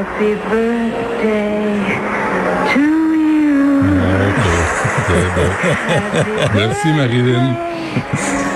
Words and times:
Happy 0.00 0.34
birthday 0.48 1.76
to 2.72 2.80
you. 2.80 3.82
Merci, 6.54 6.88
Marilyn. 6.96 7.54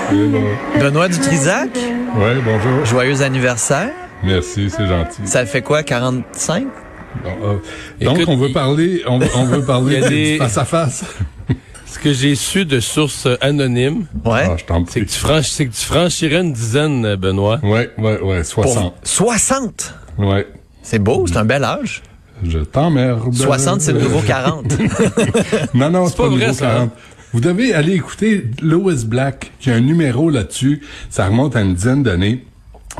C'est 0.09 0.27
bon. 0.27 0.43
Benoît 0.79 1.07
Dutrisac, 1.07 1.69
Ouais, 2.17 2.35
bonjour. 2.43 2.83
joyeux 2.85 3.21
anniversaire. 3.21 3.91
Merci, 4.23 4.71
c'est 4.71 4.87
gentil. 4.87 5.21
Ça 5.25 5.45
fait 5.45 5.61
quoi, 5.61 5.83
45? 5.83 6.63
Bon, 7.23 7.29
euh, 7.43 7.53
donc, 8.03 8.15
Écoute, 8.17 8.25
on 8.27 8.37
veut 8.37 8.51
parler, 8.51 9.03
on, 9.07 9.19
on 9.35 9.45
veut 9.45 9.61
parler 9.65 10.01
des- 10.09 10.37
face 10.39 10.57
à 10.57 10.65
face. 10.65 11.03
Ce 11.85 11.99
que 11.99 12.11
j'ai 12.11 12.33
su 12.33 12.65
de 12.65 12.79
sources 12.79 13.27
anonymes, 13.41 14.07
Ouais. 14.25 14.47
Ah, 14.49 14.55
c'est 14.57 14.65
prie. 14.65 15.05
que, 15.05 15.63
que 15.63 15.69
tu 15.75 15.85
franchirais 15.85 16.41
une 16.41 16.53
dizaine, 16.53 17.05
euh, 17.05 17.15
Benoît. 17.17 17.59
Ouais, 17.61 17.91
ouais, 17.99 18.19
ouais, 18.19 18.43
60. 18.43 18.95
60! 19.03 19.93
Ouais. 20.17 20.47
C'est 20.85 20.99
beau, 20.99 21.25
c'est 21.27 21.37
un 21.37 21.45
bel 21.45 21.63
âge. 21.63 22.03
Je 22.43 22.59
t'emmerde. 22.59 23.33
60, 23.33 23.81
c'est 23.81 23.91
le 23.91 24.01
nouveau 24.01 24.21
40. 24.21 24.65
Non, 25.73 25.89
non, 25.89 26.07
c'est 26.07 26.15
pas 26.15 26.23
pas, 26.23 26.29
vrai, 26.29 26.47
nouveau 26.47 26.53
ça. 26.53 26.65
40. 26.67 26.91
Vous 27.33 27.39
devez 27.39 27.73
aller 27.73 27.93
écouter 27.93 28.45
Lois 28.61 28.93
Black, 29.05 29.51
qui 29.59 29.71
a 29.71 29.75
un 29.75 29.81
numéro 29.81 30.29
là-dessus. 30.29 30.81
Ça 31.09 31.25
remonte 31.25 31.55
à 31.55 31.61
une 31.61 31.73
dizaine 31.73 32.03
d'années. 32.03 32.45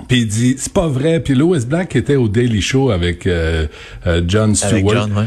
Puis 0.08 0.22
il 0.22 0.28
dit, 0.28 0.56
c'est 0.58 0.74
pas 0.74 0.88
vrai. 0.88 1.20
Puis 1.20 1.36
Lois 1.36 1.60
Black 1.68 1.96
était 1.96 2.16
au 2.16 2.28
Daily 2.28 2.62
Show 2.62 2.90
avec 2.90 3.28
euh, 3.28 3.68
euh, 4.08 4.22
John 4.28 4.56
Stewart. 4.56 4.74
Avec 4.74 4.90
John, 4.90 5.18
ouais. 5.18 5.26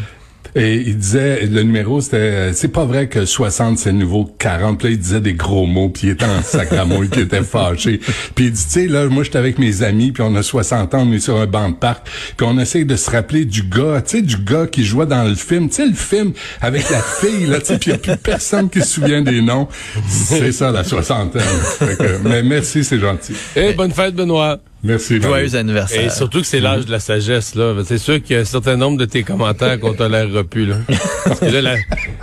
Et 0.54 0.76
il 0.76 0.96
disait, 0.96 1.46
le 1.46 1.62
numéro, 1.62 2.00
c'était, 2.00 2.52
c'est 2.52 2.68
pas 2.68 2.84
vrai 2.84 3.08
que 3.08 3.24
60, 3.24 3.78
c'est 3.78 3.92
le 3.92 3.98
nouveau 3.98 4.24
40. 4.38 4.78
Puis 4.78 4.88
là, 4.88 4.94
il 4.94 4.98
disait 4.98 5.20
des 5.20 5.34
gros 5.34 5.66
mots, 5.66 5.88
puis 5.88 6.08
il 6.08 6.10
était 6.10 6.24
en 6.24 6.42
sacramouille, 6.42 7.08
qui 7.08 7.20
était 7.20 7.42
fâché. 7.42 8.00
Puis 8.34 8.46
il 8.46 8.52
dit, 8.52 8.64
tu 8.64 8.70
sais, 8.70 8.86
là, 8.86 9.06
moi, 9.06 9.24
j'étais 9.24 9.38
avec 9.38 9.58
mes 9.58 9.82
amis, 9.82 10.12
puis 10.12 10.22
on 10.26 10.34
a 10.34 10.42
60 10.42 10.94
ans, 10.94 11.06
on 11.08 11.12
est 11.12 11.20
sur 11.20 11.36
un 11.36 11.46
banc 11.46 11.70
de 11.70 11.74
parc, 11.74 12.08
puis 12.36 12.46
on 12.48 12.58
essaye 12.58 12.84
de 12.84 12.96
se 12.96 13.10
rappeler 13.10 13.44
du 13.44 13.62
gars, 13.62 14.02
tu 14.02 14.16
sais, 14.16 14.22
du 14.22 14.36
gars 14.36 14.66
qui 14.66 14.84
jouait 14.84 15.06
dans 15.06 15.24
le 15.24 15.34
film, 15.34 15.68
tu 15.68 15.76
sais, 15.76 15.86
le 15.86 15.94
film 15.94 16.32
avec 16.60 16.88
la 16.90 17.00
fille, 17.00 17.46
là, 17.46 17.60
tu 17.60 17.66
sais, 17.66 17.78
puis 17.78 17.90
il 17.90 17.92
y 17.92 17.96
a 17.96 17.98
plus 17.98 18.16
personne 18.16 18.70
qui 18.70 18.80
se 18.80 18.86
souvient 18.86 19.22
des 19.22 19.40
noms. 19.40 19.68
C'est 20.08 20.52
ça, 20.52 20.70
la 20.70 20.84
soixantaine. 20.84 21.42
Fait 21.42 21.96
que, 21.96 22.18
mais 22.28 22.42
merci, 22.42 22.84
c'est 22.84 22.98
gentil. 22.98 23.34
Eh, 23.56 23.72
bonne 23.72 23.92
fête, 23.92 24.14
Benoît. 24.14 24.58
Merci. 24.82 25.20
Joyeux 25.20 25.46
Marie. 25.46 25.56
anniversaire. 25.56 26.06
Et 26.06 26.10
surtout 26.10 26.40
que 26.40 26.46
c'est 26.46 26.60
l'âge 26.60 26.86
de 26.86 26.92
la 26.92 27.00
sagesse, 27.00 27.54
là. 27.54 27.74
C'est 27.84 27.98
sûr 27.98 28.22
qu'il 28.22 28.36
y 28.36 28.38
a 28.38 28.42
un 28.42 28.44
certain 28.44 28.76
nombre 28.76 28.96
de 28.98 29.04
tes 29.06 29.22
commentaires 29.24 29.78
qu'on 29.80 29.94
tolérera 29.94 30.44
plus, 30.44 30.66
là. 30.66 30.76
Parce 31.24 31.40
que 31.40 31.46
là, 31.46 31.60
la, 31.62 31.74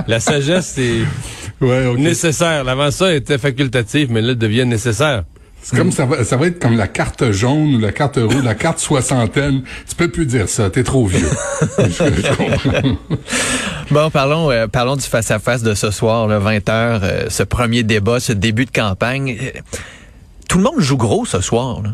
la 0.08 0.20
sagesse, 0.20 0.74
c'est 0.76 1.00
Ouais, 1.62 1.94
nécessaire. 1.96 2.68
Avant 2.68 2.92
ça, 2.92 3.10
elle 3.12 3.18
était 3.18 3.38
facultative, 3.38 4.12
mais 4.12 4.22
là, 4.22 4.30
elle 4.32 4.38
devient 4.38 4.66
nécessaire. 4.66 5.24
C'est 5.62 5.78
comme 5.78 5.92
ça 5.92 6.06
va, 6.06 6.24
ça 6.24 6.38
va 6.38 6.46
être 6.48 6.60
comme 6.60 6.78
la 6.78 6.88
carte 6.88 7.32
jaune 7.32 7.76
ou 7.76 7.80
la 7.80 7.92
carte 7.92 8.18
rouge, 8.18 8.44
la 8.44 8.54
carte 8.54 8.78
soixantaine. 8.78 9.64
Tu 9.90 9.96
peux 9.96 10.10
plus 10.10 10.26
dire 10.28 10.48
ça, 10.48 10.70
t'es 10.70 10.84
trop 10.84 11.08
vieux. 11.08 11.28
Bon, 13.92 14.10
parlons, 14.10 14.50
euh, 14.52 14.68
parlons 14.68 14.96
du 14.96 15.04
face-à-face 15.06 15.62
de 15.62 15.74
ce 15.76 15.92
soir, 15.92 16.28
le 16.28 16.40
20h, 16.40 16.70
euh, 16.70 17.26
ce 17.30 17.44
premier 17.44 17.84
débat, 17.84 18.20
ce 18.20 18.34
début 18.34 18.66
de 18.66 18.72
campagne. 18.72 19.38
Euh, 19.42 19.60
Tout 20.50 20.58
le 20.58 20.64
monde 20.64 20.80
joue 20.80 20.98
gros 20.98 21.26
ce 21.26 21.40
soir. 21.42 21.82
Là. 21.84 21.92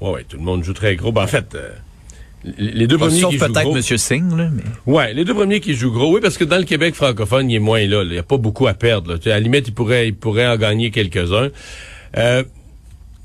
Ouais, 0.00 0.10
ouais, 0.10 0.24
tout 0.28 0.36
le 0.36 0.42
monde 0.42 0.62
joue 0.62 0.72
très 0.72 0.96
gros. 0.96 1.12
Ben, 1.12 1.22
en 1.22 1.26
fait, 1.26 1.54
euh, 1.54 1.70
les 2.58 2.86
deux 2.86 2.98
premiers 2.98 3.20
Sauf 3.20 3.30
qui 3.30 3.38
jouent 3.38 3.46
peut-être 3.46 3.62
gros... 3.64 3.76
M. 3.76 3.82
Singh. 3.82 4.36
Là, 4.36 4.50
mais... 4.52 4.62
Ouais, 4.86 5.14
les 5.14 5.24
deux 5.24 5.34
premiers 5.34 5.60
qui 5.60 5.74
jouent 5.74 5.92
gros, 5.92 6.14
oui, 6.14 6.20
parce 6.20 6.38
que 6.38 6.44
dans 6.44 6.58
le 6.58 6.64
Québec 6.64 6.94
francophone, 6.94 7.50
il 7.50 7.56
est 7.56 7.60
moins 7.60 7.84
là. 7.86 8.02
Il 8.04 8.10
n'y 8.10 8.18
a 8.18 8.22
pas 8.22 8.36
beaucoup 8.36 8.66
à 8.66 8.74
perdre. 8.74 9.12
Là. 9.12 9.18
À 9.24 9.28
la 9.28 9.40
limite, 9.40 9.68
il 9.68 9.74
pourrait, 9.74 10.08
il 10.08 10.14
pourrait 10.14 10.46
en 10.46 10.56
gagner 10.56 10.90
quelques-uns. 10.90 11.48
Euh, 12.16 12.44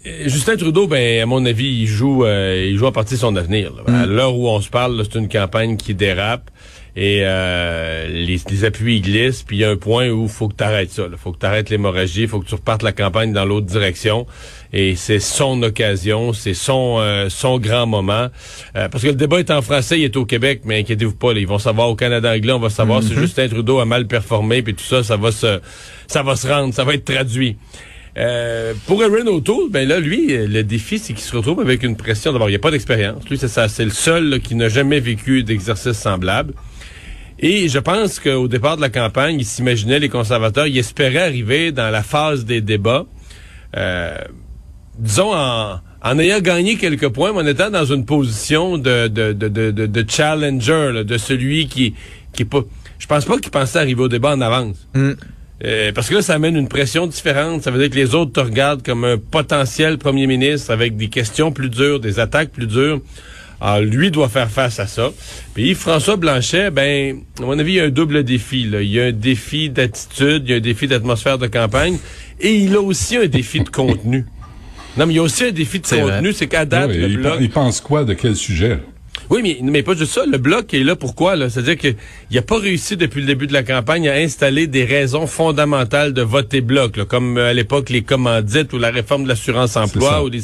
Justin 0.04 0.58
Trudeau, 0.58 0.88
ben, 0.88 1.22
à 1.22 1.26
mon 1.26 1.46
avis, 1.46 1.68
il 1.68 1.88
joue, 1.88 2.26
euh, 2.26 2.68
il 2.70 2.78
joue 2.78 2.88
à 2.88 2.92
partir 2.92 3.18
de 3.18 3.22
son 3.22 3.36
avenir. 3.36 3.72
là. 3.74 4.02
À 4.02 4.06
l'heure 4.06 4.36
où 4.36 4.48
on 4.48 4.60
se 4.60 4.70
parle, 4.70 4.98
là, 4.98 5.04
c'est 5.04 5.20
une 5.20 5.30
campagne 5.30 5.78
qui 5.78 5.94
dérape 5.94 6.50
et 6.96 7.20
euh, 7.22 8.08
les, 8.08 8.40
les 8.50 8.66
appuis 8.66 9.00
glissent. 9.00 9.44
Puis 9.44 9.58
il 9.58 9.60
y 9.60 9.64
a 9.64 9.70
un 9.70 9.78
point 9.78 10.10
où 10.10 10.24
il 10.24 10.30
faut 10.30 10.48
que 10.48 10.56
tu 10.56 10.64
arrêtes 10.64 10.92
ça. 10.92 11.04
Il 11.10 11.18
faut 11.18 11.32
que 11.32 11.40
tu 11.40 11.46
arrêtes 11.46 11.70
l'hémorragie, 11.70 12.24
il 12.24 12.28
faut 12.28 12.40
que 12.40 12.48
tu 12.48 12.56
repartes 12.56 12.84
la 12.84 12.92
campagne 12.92 13.32
dans 13.32 13.46
l'autre 13.46 13.68
direction. 13.68 14.26
Et 14.74 14.96
c'est 14.96 15.20
son 15.20 15.62
occasion, 15.64 16.34
c'est 16.34 16.54
son 16.54 16.98
euh, 17.00 17.30
son 17.30 17.60
grand 17.60 17.86
moment. 17.86 18.28
Euh, 18.76 18.90
parce 18.90 19.04
que 19.04 19.10
le 19.10 19.16
débat 19.16 19.40
est 19.40 19.52
en 19.52 19.62
français, 19.62 20.00
il 20.00 20.04
est 20.04 20.18
au 20.18 20.26
Québec, 20.26 20.62
mais 20.66 20.80
inquiétez-vous 20.80 21.16
pas, 21.16 21.34
là, 21.34 21.40
ils 21.40 21.48
vont 21.48 21.60
savoir 21.60 21.90
au 21.90 21.96
Canada 21.96 22.32
anglais, 22.32 22.54
on 22.54 22.60
va 22.60 22.70
savoir 22.70 23.04
si 23.04 23.14
Justin 23.14 23.48
Trudeau 23.48 23.80
a 23.80 23.86
mal 23.86 24.08
performé, 24.08 24.62
puis 24.62 24.74
tout 24.74 24.84
ça, 24.84 25.04
ça 25.04 25.18
va 25.18 25.32
se 25.32 25.60
ça 26.08 26.24
va 26.24 26.36
se 26.36 26.48
rendre, 26.48 26.74
ça 26.74 26.84
va 26.84 26.94
être 26.94 27.06
traduit. 27.06 27.58
Euh, 28.18 28.74
pour 28.88 29.02
Aaron 29.02 29.28
O'Toole, 29.28 29.70
ben 29.70 29.88
là, 29.88 30.00
lui, 30.00 30.28
le 30.28 30.64
défi, 30.64 31.00
c'est 31.00 31.14
qu'il 31.14 31.24
se 31.24 31.36
retrouve 31.36 31.62
avec 31.62 31.84
une 31.84 31.96
pression. 31.96 32.34
D'abord, 32.34 32.50
il 32.50 32.54
n'y 32.54 32.58
a 32.58 32.60
pas 32.60 32.72
d'expérience. 32.72 33.28
Lui, 33.30 33.38
c'est 33.38 33.48
ça, 33.48 33.70
c'est 33.70 33.86
le 33.86 33.92
seul 33.92 34.30
là, 34.30 34.40
qui 34.40 34.56
n'a 34.56 34.70
jamais 34.70 35.00
vécu 35.00 35.44
d'exercice 35.44 35.94
semblable. 35.94 36.54
Et 37.40 37.70
je 37.70 37.80
pense 37.80 38.20
qu'au 38.20 38.48
départ 38.48 38.76
de 38.76 38.82
la 38.82 38.90
campagne, 38.90 39.40
il 39.40 39.46
s'imaginait, 39.46 40.00
les 40.00 40.10
conservateurs, 40.10 40.68
ils 40.68 40.78
espéraient 40.78 41.24
arriver 41.24 41.72
dans 41.72 41.90
la 41.90 42.04
phase 42.04 42.46
des 42.46 42.62
débats, 42.62 43.06
euh, 43.76 44.16
disons, 45.00 45.34
en, 45.34 45.80
en 46.04 46.20
ayant 46.20 46.40
gagné 46.40 46.76
quelques 46.76 47.10
points, 47.10 47.32
mais 47.34 47.40
en 47.40 47.48
étant 47.48 47.72
dans 47.72 47.86
une 47.86 48.06
position 48.06 48.78
de, 48.78 50.06
challenger, 50.08 50.92
là, 50.94 51.04
de 51.04 51.18
celui 51.18 51.68
qui, 51.68 51.96
qui 52.34 52.44
est 52.44 52.46
pas... 52.46 52.62
Je 53.00 53.08
pense 53.08 53.26
pas 53.26 53.40
qu'il 53.40 53.50
pensait 53.50 53.80
arriver 53.80 54.04
au 54.04 54.08
débat 54.08 54.34
en 54.36 54.42
avance. 54.42 54.88
Euh, 55.64 55.92
parce 55.94 56.10
que 56.10 56.16
là, 56.16 56.22
ça 56.22 56.34
amène 56.34 56.56
une 56.56 56.68
pression 56.68 57.06
différente. 57.08 57.62
Ça 57.64 57.70
veut 57.72 57.80
dire 57.80 57.90
que 57.90 57.96
les 57.96 58.16
autres 58.16 58.32
te 58.32 58.40
regardent 58.40 58.84
comme 58.84 59.04
un 59.06 59.18
potentiel 59.18 59.98
premier 59.98 60.26
ministre 60.28 60.72
avec 60.72 60.98
des 60.98 61.08
questions 61.10 61.52
plus 61.52 61.70
dures, 61.70 62.00
des 62.00 62.20
attaques 62.20 62.50
plus 62.52 62.66
dures. 62.68 63.00
Alors, 63.64 63.82
lui 63.82 64.10
doit 64.10 64.28
faire 64.28 64.50
face 64.50 64.80
à 64.80 64.88
ça. 64.88 65.12
Puis 65.54 65.76
François 65.76 66.16
Blanchet, 66.18 66.72
ben, 66.72 67.20
à 67.40 67.44
mon 67.44 67.60
avis, 67.60 67.74
il 67.74 67.76
y 67.76 67.80
a 67.80 67.84
un 67.84 67.90
double 67.90 68.24
défi. 68.24 68.64
Là. 68.64 68.82
Il 68.82 68.90
y 68.90 69.00
a 69.00 69.06
un 69.06 69.12
défi 69.12 69.70
d'attitude, 69.70 70.44
il 70.46 70.50
y 70.50 70.54
a 70.54 70.58
un 70.58 70.62
défi 70.62 70.88
d'atmosphère 70.88 71.38
de 71.38 71.46
campagne, 71.46 72.00
et 72.40 72.56
il 72.56 72.74
a 72.76 72.82
aussi 72.82 73.18
un 73.18 73.28
défi 73.28 73.60
de 73.60 73.70
contenu. 73.70 74.26
Non, 74.98 75.06
mais 75.06 75.14
il 75.14 75.18
y 75.18 75.20
a 75.20 75.22
aussi 75.24 75.44
un 75.44 75.52
défi 75.52 75.80
de 75.80 75.86
contenu, 75.88 76.34
c'est 76.34 76.48
qu'à 76.48 76.66
date, 76.66 76.90
Ouais, 76.90 76.98
le 76.98 77.08
il, 77.08 77.18
bloc... 77.18 77.34
pen- 77.36 77.44
il 77.44 77.50
pense 77.52 77.82
quoi 77.82 78.04
de 78.04 78.14
quel 78.16 78.36
sujet? 78.36 78.80
Oui, 79.32 79.40
mais, 79.42 79.58
mais 79.64 79.82
pas 79.82 79.96
juste 79.96 80.12
ça. 80.12 80.26
Le 80.26 80.38
bloc 80.38 80.74
est 80.74 80.84
là 80.84 80.98
pourquoi? 80.98 81.38
Là? 81.38 81.50
C'est-à-dire 81.50 81.78
qu'il 81.78 81.96
n'a 82.34 82.42
pas 82.42 82.60
réussi 82.60 82.98
depuis 82.98 83.22
le 83.22 83.28
début 83.28 83.48
de 83.48 83.54
la 83.54 83.64
campagne 83.64 84.10
à 84.10 84.16
installer 84.16 84.68
des 84.68 84.84
raisons 84.84 85.26
fondamentales 85.26 86.14
de 86.14 86.22
voter 86.22 86.60
bloc, 86.60 86.98
là, 86.98 87.06
comme 87.06 87.38
euh, 87.38 87.52
à 87.52 87.54
l'époque 87.54 87.90
les 87.90 88.02
commandites 88.02 88.74
ou 88.74 88.78
la 88.78 88.92
réforme 88.92 89.24
de 89.24 89.30
l'assurance-emploi 89.30 90.22
ou 90.24 90.30
des, 90.30 90.42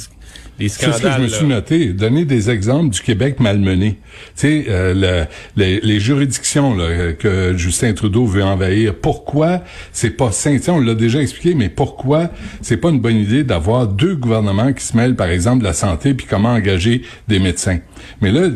C'est 0.69 0.85
ce 0.93 1.01
que 1.01 1.07
je 1.17 1.21
me 1.21 1.27
suis 1.27 1.45
noté. 1.45 1.85
Donner 1.93 2.25
des 2.25 2.49
exemples 2.49 2.89
du 2.93 3.01
Québec 3.01 3.39
malmené. 3.39 3.91
Tu 3.91 4.29
sais, 4.35 4.65
euh, 4.69 4.93
le- 4.93 5.25
les, 5.61 5.79
les 5.81 5.99
juridictions 5.99 6.75
là, 6.75 7.13
que 7.13 7.55
Justin 7.55 7.93
Trudeau 7.93 8.25
veut 8.25 8.43
envahir. 8.43 8.95
Pourquoi 8.95 9.61
c'est 9.91 10.09
pas 10.11 10.31
sain? 10.31 10.57
On 10.69 10.79
l'a 10.79 10.95
déjà 10.95 11.21
expliqué, 11.21 11.53
mais 11.55 11.69
pourquoi 11.69 12.29
c'est 12.61 12.77
pas 12.77 12.89
une 12.89 12.99
bonne 12.99 13.17
idée 13.17 13.43
d'avoir 13.43 13.87
deux 13.87 14.15
gouvernements 14.15 14.73
qui 14.73 14.83
se 14.83 14.97
mêlent, 14.97 15.15
par 15.15 15.27
exemple, 15.29 15.59
de 15.59 15.63
la 15.65 15.73
santé 15.73 16.13
puis 16.13 16.25
comment 16.27 16.49
engager 16.53 17.03
des 17.27 17.39
médecins? 17.39 17.79
Mais 18.21 18.31
là, 18.31 18.47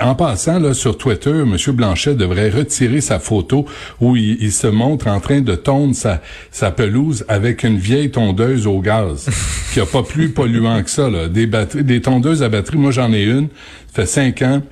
en 0.00 0.14
passant 0.14 0.58
là 0.58 0.74
sur 0.74 0.98
Twitter, 0.98 1.30
M. 1.30 1.56
Blanchet 1.74 2.14
devrait 2.14 2.50
retirer 2.50 3.00
sa 3.00 3.18
photo 3.18 3.66
où 4.00 4.16
il, 4.16 4.36
il 4.40 4.52
se 4.52 4.66
montre 4.66 5.06
en 5.08 5.18
train 5.20 5.40
de 5.40 5.54
tondre 5.54 5.94
sa, 5.94 6.20
sa 6.50 6.70
pelouse 6.70 7.24
avec 7.28 7.62
une 7.64 7.78
vieille 7.78 8.10
tondeuse 8.10 8.66
au 8.66 8.80
gaz, 8.80 9.28
qui 9.72 9.80
a 9.80 9.86
pas 9.86 10.02
plus 10.02 10.28
polluant 10.30 10.82
que 10.82 10.90
ça. 10.90 11.08
Là. 11.10 11.28
Des 11.32 11.46
batteries, 11.46 11.84
des 11.84 12.00
tondeuses 12.00 12.42
à 12.42 12.48
batterie, 12.48 12.78
moi 12.78 12.90
j'en 12.90 13.12
ai 13.12 13.22
une, 13.24 13.48
ça 13.88 14.02
fait 14.02 14.06
cinq 14.06 14.42
ans. 14.42 14.62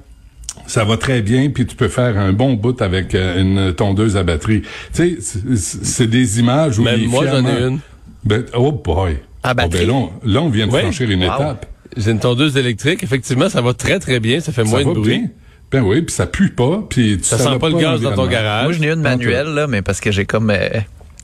Ça 0.66 0.84
va 0.84 0.96
très 0.96 1.22
bien, 1.22 1.48
puis 1.50 1.66
tu 1.66 1.74
peux 1.76 1.88
faire 1.88 2.16
un 2.18 2.32
bon 2.32 2.54
bout 2.54 2.80
avec 2.82 3.14
euh, 3.14 3.40
une 3.40 3.72
tondeuse 3.74 4.16
à 4.16 4.22
batterie. 4.22 4.62
Tu 4.94 5.18
sais, 5.20 5.38
c'est- 5.56 6.06
des 6.06 6.38
images 6.40 6.78
où 6.78 6.82
Même 6.82 7.00
il 7.00 7.08
moi, 7.08 7.24
j'en 7.26 7.44
ai 7.46 7.62
une. 7.68 7.78
Ben, 8.24 8.44
oh 8.54 8.70
boy. 8.72 9.16
À 9.42 9.52
Oh, 9.52 9.54
ben 9.54 9.68
batterie? 9.68 9.86
là, 9.86 9.92
on, 9.94 10.10
là, 10.24 10.42
on 10.42 10.48
vient 10.50 10.66
de 10.66 10.72
franchir 10.76 11.10
une 11.10 11.24
Wow. 11.24 11.34
étape. 11.34 11.66
J'ai 11.96 12.10
une 12.12 12.18
tondeuse 12.20 12.56
électrique. 12.56 13.02
Effectivement, 13.02 13.48
ça 13.48 13.60
va 13.62 13.74
très, 13.74 13.98
très 13.98 14.20
bien. 14.20 14.38
Ça 14.40 14.52
fait 14.52 14.64
Ça 14.64 14.70
moins 14.70 14.82
va 14.84 14.90
de 14.90 14.94
bruit. 15.00 15.18
bien. 15.18 15.28
Ben 15.72 15.82
oui, 15.82 16.02
puis 16.02 16.14
ça 16.14 16.26
pue 16.26 16.50
pas, 16.50 16.84
puis 16.88 17.18
tu 17.18 17.24
Ça 17.24 17.38
sent 17.38 17.58
pas 17.60 17.68
le 17.68 17.78
gaz 17.78 18.00
dans 18.00 18.12
ton 18.14 18.26
garage. 18.26 18.64
Moi, 18.64 18.72
je 18.72 18.80
n'ai 18.80 18.90
une 18.90 19.00
manuelle, 19.02 19.48
là, 19.48 19.66
mais 19.66 19.82
parce 19.82 20.00
que 20.00 20.10
j'ai 20.12 20.24
comme... 20.24 20.50
euh, 20.50 20.68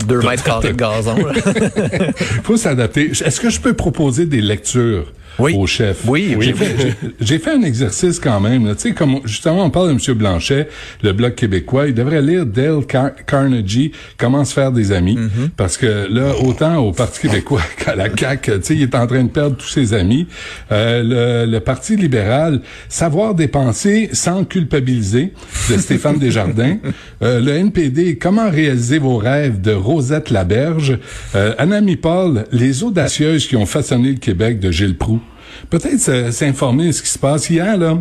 Deux 0.07 0.21
mètres 0.23 0.45
carrés 0.45 0.73
de 0.73 0.77
gazon. 0.77 1.17
faut 2.43 2.57
s'adapter. 2.57 3.11
Est-ce 3.11 3.41
que 3.41 3.51
je 3.51 3.61
peux 3.61 3.75
proposer 3.75 4.27
des 4.27 4.41
lectures? 4.41 5.13
Oui. 5.39 5.55
au 5.57 5.67
chef? 5.67 5.99
Oui, 6.07 6.35
oui, 6.39 6.47
J'ai 6.47 6.53
fait, 6.55 6.75
j'ai- 6.79 6.95
j'ai 7.21 7.39
fait 7.39 7.51
un 7.53 7.63
exercice 7.63 8.19
quand 8.19 8.41
même. 8.41 8.67
là. 8.67 8.75
Tu 8.75 8.83
sais, 8.89 8.93
comme 8.93 9.21
justement, 9.25 9.65
on 9.65 9.71
parle 9.71 9.89
de 9.89 9.93
M. 10.11 10.17
Blanchet, 10.17 10.69
le 11.03 11.13
Bloc 11.13 11.35
québécois. 11.35 11.89
Il 11.89 11.95
devrait 11.95 12.23
lire 12.23 12.47
Dale 12.47 12.85
Car- 12.89 13.13
Carnegie, 13.27 13.93
Comment 14.19 14.45
se 14.45 14.55
faire 14.55 14.73
des 14.73 14.93
amis. 14.93 15.17
Mm-hmm. 15.17 15.49
Parce 15.57 15.77
que 15.77 16.07
là, 16.11 16.33
autant 16.43 16.79
au 16.79 16.93
Parti 16.93 17.21
québécois 17.23 17.61
qu'à 17.85 17.95
la 17.95 18.09
CAQ, 18.15 18.53
tu 18.53 18.59
sais, 18.63 18.75
il 18.75 18.83
est 18.83 18.95
en 18.95 19.07
train 19.07 19.25
de 19.25 19.29
perdre 19.29 19.57
tous 19.57 19.69
ses 19.69 19.93
amis. 19.95 20.27
Euh, 20.73 21.45
le, 21.47 21.51
le 21.51 21.61
Parti 21.61 21.97
libéral, 21.97 22.61
Savoir 22.89 23.35
dépenser 23.35 24.11
sans 24.13 24.45
culpabiliser, 24.45 25.33
de 25.71 25.77
Stéphane 25.79 26.19
Desjardins. 26.19 26.77
Euh, 27.23 27.41
le 27.41 27.53
NPD, 27.53 28.19
Comment 28.19 28.51
réaliser 28.51 28.99
vos 28.99 29.17
rêves, 29.17 29.61
de 29.63 29.73
Rosette 29.73 30.29
Laberge. 30.31 30.99
Euh, 31.35 31.55
Anami 31.57 31.97
Paul, 31.97 32.45
Les 32.53 32.83
audacieuses 32.83 33.47
qui 33.49 33.57
ont 33.57 33.65
façonné 33.65 34.11
le 34.11 34.19
Québec, 34.19 34.61
de 34.61 34.71
Gilles 34.71 34.97
Proux. 34.99 35.21
Peut-être 35.71 36.33
s'informer 36.33 36.89
de 36.89 36.93
ce 36.93 37.03
qui 37.03 37.09
se 37.09 37.19
passe. 37.19 37.51
Hier, 37.51 37.77
là, 37.77 37.99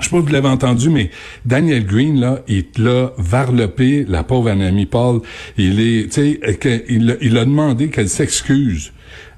je 0.00 0.04
sais 0.04 0.10
pas 0.10 0.16
si 0.16 0.22
vous 0.22 0.32
l'avez 0.32 0.48
entendu, 0.48 0.90
mais 0.90 1.10
Daniel 1.44 1.86
Green, 1.86 2.18
là, 2.18 2.40
il 2.48 2.64
l'a 2.78 3.12
varlopé, 3.18 4.04
la 4.08 4.24
pauvre 4.24 4.50
Anami 4.50 4.86
Paul. 4.86 5.20
Il 5.56 5.80
est, 5.80 6.12
tu 6.12 6.38
sais, 6.40 6.84
il, 6.88 7.18
il 7.20 7.38
a 7.38 7.44
demandé 7.44 7.88
qu'elle 7.88 8.08
s'excuse. 8.08 8.92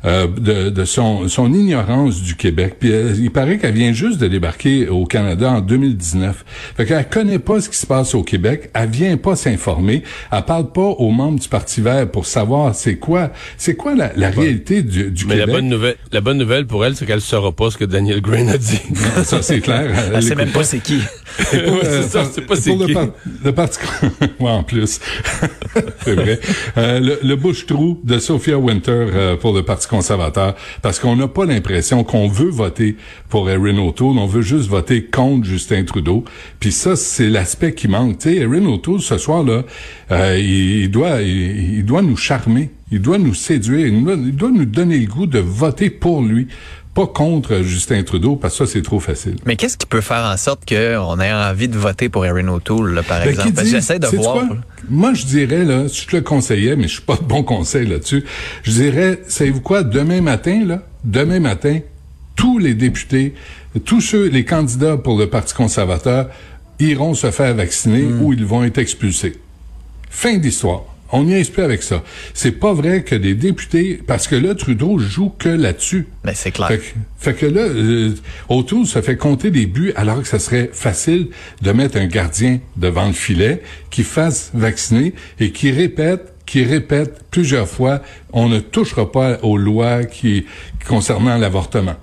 Euh, 0.05 0.27
de, 0.29 0.71
de 0.71 0.85
son, 0.85 1.27
son 1.29 1.53
ignorance 1.53 2.23
du 2.23 2.37
Québec. 2.37 2.77
Puis 2.79 2.93
euh, 2.93 3.13
il 3.19 3.31
paraît 3.31 3.59
qu'elle 3.59 3.75
vient 3.75 3.93
juste 3.93 4.19
de 4.19 4.29
débarquer 4.29 4.89
au 4.89 5.05
Canada 5.07 5.51
en 5.51 5.61
2019. 5.61 6.45
Fait 6.77 6.87
qu'elle 6.87 7.09
connaît 7.09 7.39
pas 7.39 7.61
ce 7.61 7.69
qui 7.69 7.77
se 7.77 7.87
passe 7.87 8.15
au 8.15 8.23
Québec. 8.23 8.71
Elle 8.75 8.91
vient 8.91 9.17
pas 9.17 9.35
s'informer. 9.37 10.03
Elle 10.33 10.43
parle 10.43 10.71
pas 10.73 10.83
aux 10.83 11.11
membres 11.11 11.41
du 11.41 11.49
Parti 11.49 11.81
vert 11.81 12.09
pour 12.11 12.27
savoir 12.27 12.75
c'est 12.75 12.97
quoi, 12.97 13.31
c'est 13.57 13.75
quoi 13.75 13.95
la, 13.95 14.13
la 14.17 14.31
réalité 14.31 14.83
du, 14.83 15.11
du 15.11 15.27
Mais 15.27 15.35
la 15.37 15.41
Québec. 15.45 15.55
bonne 15.57 15.69
nouvelle, 15.69 15.97
la 16.13 16.21
bonne 16.21 16.39
nouvelle 16.39 16.67
pour 16.67 16.85
elle, 16.85 16.95
c'est 16.95 17.07
qu'elle 17.07 17.21
saura 17.21 17.53
pas 17.53 17.71
ce 17.71 17.77
que 17.79 17.85
Daniel 17.85 18.21
Green 18.21 18.49
a 18.49 18.59
dit. 18.59 18.81
Ça, 19.25 19.43
c'est 19.43 19.61
clair. 19.61 19.91
Elle 20.15 20.23
sait 20.23 20.35
même 20.35 20.51
pas 20.53 20.63
c'est 20.65 20.79
qui. 20.81 21.01
C'est 21.39 22.03
ça, 22.05 22.25
c'est 22.33 22.41
pas 22.47 22.57
c'est 22.57 22.75
le, 22.75 22.87
qui. 22.87 22.95
par- 22.95 23.09
le 23.45 23.53
parti 23.53 23.79
ouais, 24.41 24.51
en 24.51 24.63
plus 24.63 25.01
c'est 26.05 26.15
vrai 26.15 26.41
Euh, 26.79 26.99
le, 27.01 27.19
le 27.23 27.37
bouche-trou 27.37 28.01
de 28.05 28.19
Sophia 28.19 28.59
Winter 28.59 28.91
euh, 29.15 29.37
pour 29.37 29.53
le 29.55 29.63
parti 29.67 29.87
conservateur 29.89 30.55
parce 30.81 30.99
qu'on 30.99 31.17
n'a 31.17 31.29
pas 31.29 31.45
l'impression 31.45 32.05
qu'on 32.05 32.29
veut 32.29 32.49
voter 32.49 32.97
pour 33.29 33.51
Erin 33.51 33.77
O'Toole 33.79 34.17
on 34.19 34.27
veut 34.27 34.43
juste 34.43 34.69
voter 34.69 35.05
contre 35.05 35.47
Justin 35.47 35.85
Trudeau. 35.85 36.25
Puis 36.61 36.73
ça 36.73 36.97
c'est 36.97 37.29
l'aspect 37.29 37.75
qui 37.75 37.89
manque. 37.89 38.19
Tu 38.19 38.37
Erin 38.37 38.65
O'Toole 38.67 39.01
ce 39.01 39.19
soir 39.19 39.43
là 39.43 39.65
euh, 40.11 40.39
il, 40.39 40.91
doit 40.91 41.21
il, 41.23 41.85
doit 41.85 42.03
nous 42.03 42.17
charmer. 42.17 42.71
Il 42.91 43.03
doit 43.03 43.19
nous 43.19 43.35
séduire. 43.35 43.87
Il 43.89 44.37
doit 44.37 44.51
nous 44.51 44.65
donner 44.65 44.99
le 44.99 45.07
goût 45.07 45.27
de 45.27 45.41
voter 45.41 45.91
pour 45.91 46.23
lui 46.23 46.47
pas 46.97 47.07
contre 47.07 47.63
Justin 47.63 48.03
Trudeau 48.03 48.35
parce 48.37 48.59
que 48.59 48.67
ça 48.67 48.73
c'est 48.73 48.83
trop 48.83 48.99
facile 49.01 49.37
Mais 49.45 49.55
qu'est-ce 49.55 49.77
qui 49.77 49.87
peut 49.87 50.01
faire 50.01 50.25
en 50.25 50.37
sorte 50.37 50.67
qu'on 50.69 51.21
ait 51.21 51.33
envie 51.33 51.69
de 51.69 51.77
voter 51.79 52.09
pour 52.09 52.25
Erin 52.27 52.49
O'Toole, 52.49 52.95
là, 52.95 53.03
par 53.05 53.21
Ben, 53.21 53.29
exemple? 53.31 53.53
dit- 53.63 53.71
J'essaie 53.71 53.99
de 54.01 54.07
voir. 54.09 54.45
Moi, 54.89 55.13
je 55.15 55.27
dirais, 55.27 55.65
là, 55.65 55.89
si 55.89 56.03
je 56.03 56.07
te 56.09 56.17
le 56.17 56.23
conseillais, 56.23 56.75
mais 56.75 56.85
je 56.89 56.95
suis 56.95 57.03
pas 57.03 57.17
de 57.17 57.23
bon 57.25 57.43
conseil 57.43 57.87
là-dessus, 57.87 58.25
je 58.65 58.71
dirais, 58.73 59.21
savez-vous 59.29 59.61
quoi, 59.61 59.83
demain 59.83 60.21
matin, 60.23 60.65
là, 60.67 60.83
demain 61.05 61.39
matin, 61.41 61.79
tous 62.35 62.59
les 62.59 62.75
députés, 62.75 63.35
tous 63.85 64.01
ceux, 64.01 64.29
les 64.29 64.45
candidats 64.45 64.97
pour 64.97 65.19
le 65.19 65.29
Parti 65.29 65.55
conservateur 65.55 66.29
iront 66.81 67.15
se 67.15 67.31
faire 67.31 67.55
vacciner 67.55 68.03
Hmm. 68.03 68.23
ou 68.23 68.33
ils 68.33 68.45
vont 68.47 68.65
être 68.65 68.79
expulsés. 68.79 69.35
Fin 70.11 70.39
d'histoire. 70.39 70.85
On 71.13 71.25
n'y 71.25 71.35
est 71.35 71.51
plus 71.51 71.63
avec 71.63 71.83
ça. 71.83 72.03
C'est 72.35 72.53
pas 72.53 72.73
vrai 72.73 73.03
que 73.03 73.15
des 73.15 73.35
députés, 73.35 74.01
parce 74.07 74.27
que 74.29 74.37
là, 74.37 74.55
Trudeau 74.55 74.99
joue 74.99 75.31
que 75.31 75.49
là-dessus. 75.49 76.07
Ben, 76.25 76.33
c'est 76.35 76.51
clair. 76.51 76.69
Fait 76.69 76.79
que, 76.79 76.85
fait 77.19 77.35
que 77.35 77.47
là, 77.47 77.63
euh, 77.63 78.15
autour, 78.49 78.87
ça 78.87 79.03
fait 79.03 79.17
compter 79.17 79.51
des 79.51 79.67
buts 79.67 79.93
alors 79.97 80.21
que 80.21 80.29
ça 80.29 80.39
serait 80.39 80.71
facile 80.73 81.29
de 81.63 81.73
mettre 81.73 81.97
un 81.97 82.07
gardien 82.07 82.59
devant 82.77 83.07
le 83.07 83.13
filet 83.13 83.63
qui 83.91 84.03
fasse 84.03 84.51
vacciner 84.55 85.15
et 85.41 85.51
qui 85.53 85.71
répète 85.71 86.33
qui 86.47 86.63
répète 86.63 87.25
plusieurs 87.33 87.69
fois, 87.69 88.01
on 88.33 88.49
ne 88.49 88.61
touchera 88.61 89.11
pas 89.11 89.39
aux 89.43 89.57
lois 89.57 90.05
qui 90.05 90.47
concernant 90.89 91.37
l'avortement. 91.37 91.97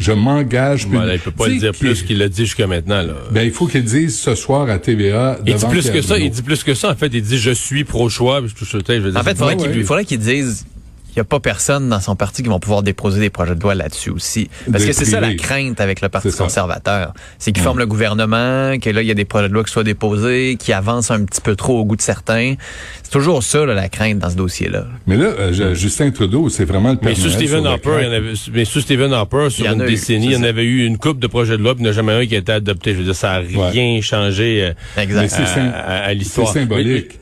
Je 0.00 0.12
m'engage. 0.12 0.86
Voilà, 0.86 1.14
il 1.14 1.20
peut 1.20 1.30
pas 1.30 1.46
le 1.48 1.56
dire 1.58 1.72
plus 1.72 2.02
qu'il 2.02 2.18
l'a 2.18 2.28
dit 2.28 2.46
jusqu'à 2.46 2.66
maintenant. 2.66 3.02
Là. 3.02 3.12
Ben, 3.30 3.42
il 3.42 3.52
faut 3.52 3.66
qu'il 3.66 3.84
dise 3.84 4.18
ce 4.18 4.34
soir 4.34 4.68
à 4.70 4.78
TVA. 4.78 5.38
Il 5.46 5.54
dit 5.54 5.66
plus 5.66 5.82
Pierre 5.82 5.92
que 5.94 6.02
ça, 6.02 6.18
il 6.18 6.30
dit 6.30 6.42
plus 6.42 6.64
que 6.64 6.74
ça. 6.74 6.90
En 6.90 6.94
fait, 6.96 7.10
il 7.12 7.22
dit 7.22 7.38
je 7.38 7.50
suis 7.50 7.84
pro-choix. 7.84 8.40
puis 8.40 8.48
je 8.50 8.54
touche 8.54 8.72
le 8.74 8.82
tête, 8.82 8.96
je 9.00 9.02
veux 9.06 9.10
dire, 9.12 9.20
En 9.20 9.22
fait, 9.22 9.32
il 9.32 9.34
c'est- 9.34 9.38
faudrait 9.40 9.54
Ouais, 9.56 9.68
qu'il 9.68 9.78
ouais. 9.78 9.84
faudrait 9.84 10.04
qu'il 10.06 10.18
dise 10.18 10.66
il 11.10 11.18
n'y 11.18 11.20
a 11.20 11.24
pas 11.24 11.40
personne 11.40 11.88
dans 11.88 12.00
son 12.00 12.14
parti 12.16 12.42
qui 12.42 12.48
vont 12.48 12.60
pouvoir 12.60 12.82
déposer 12.82 13.20
des 13.20 13.30
projets 13.30 13.54
de 13.54 13.60
loi 13.62 13.74
là-dessus 13.74 14.10
aussi. 14.10 14.48
Parce 14.70 14.82
Des 14.84 14.90
que 14.90 14.94
c'est 14.94 15.04
ça 15.04 15.20
la 15.20 15.34
crainte 15.34 15.80
avec 15.80 16.00
le 16.00 16.08
Parti 16.08 16.30
conservateur. 16.32 17.12
C'est 17.38 17.52
qu'il 17.52 17.62
forme 17.62 17.78
le 17.78 17.86
gouvernement, 17.86 18.78
que 18.78 18.90
là, 18.90 19.02
il 19.02 19.08
y 19.08 19.10
a 19.10 19.14
des 19.14 19.24
projets 19.24 19.48
de 19.48 19.54
loi 19.54 19.64
qui 19.64 19.72
soient 19.72 19.84
déposés, 19.84 20.56
qui 20.58 20.72
avancent 20.72 21.10
un 21.10 21.24
petit 21.24 21.40
peu 21.40 21.56
trop 21.56 21.78
au 21.80 21.84
goût 21.84 21.96
de 21.96 22.02
certains. 22.02 22.54
C'est 23.02 23.10
toujours 23.10 23.42
ça, 23.42 23.64
là, 23.66 23.74
la 23.74 23.88
crainte 23.88 24.18
dans 24.18 24.30
ce 24.30 24.36
dossier-là. 24.36 24.86
Mais 25.06 25.16
là, 25.16 25.26
euh, 25.26 25.52
je- 25.52 25.74
Justin 25.74 26.10
Trudeau, 26.10 26.48
c'est 26.48 26.64
vraiment 26.64 26.90
le 26.90 26.98
Mais 27.02 27.12
Père 27.14 27.16
sous 27.22 27.30
Stephen 27.30 27.66
Harper, 27.66 27.96
il 28.00 28.04
y 28.04 28.08
en 28.08 28.12
avait, 28.12 28.32
mais 28.52 28.64
sous 28.64 28.80
Stephen 28.80 29.12
Harper, 29.12 29.48
sur 29.50 29.64
Il 29.64 29.68
y 29.68 29.70
en 29.70 29.74
une 29.74 29.82
eu, 29.82 29.86
décennie, 29.86 30.26
il 30.26 30.32
y 30.32 30.36
en 30.36 30.42
avait 30.42 30.64
eu 30.64 30.84
une 30.86 30.98
coupe 30.98 31.18
de 31.18 31.26
projets 31.26 31.56
de 31.58 31.62
loi, 31.62 31.74
puis 31.74 31.82
il 31.82 31.84
n'y 31.84 31.88
en 31.88 31.92
a 31.92 31.94
jamais 31.96 32.12
un 32.12 32.26
qui 32.26 32.34
a 32.36 32.38
été 32.38 32.52
adopté. 32.52 32.92
Je 32.92 32.98
veux 32.98 33.04
dire, 33.04 33.14
ça 33.16 33.40
n'a 33.42 33.68
rien 33.70 34.00
changé 34.00 34.62
euh, 34.64 34.72
Mais 34.96 35.02
Exact. 35.04 35.28
c'est 35.28 35.60
à, 35.60 35.64
à- 35.70 36.02
à 36.04 36.08
c'est 36.08 36.14
l'histoire. 36.14 36.52
symbolique. 36.52 37.06
Mais- 37.12 37.16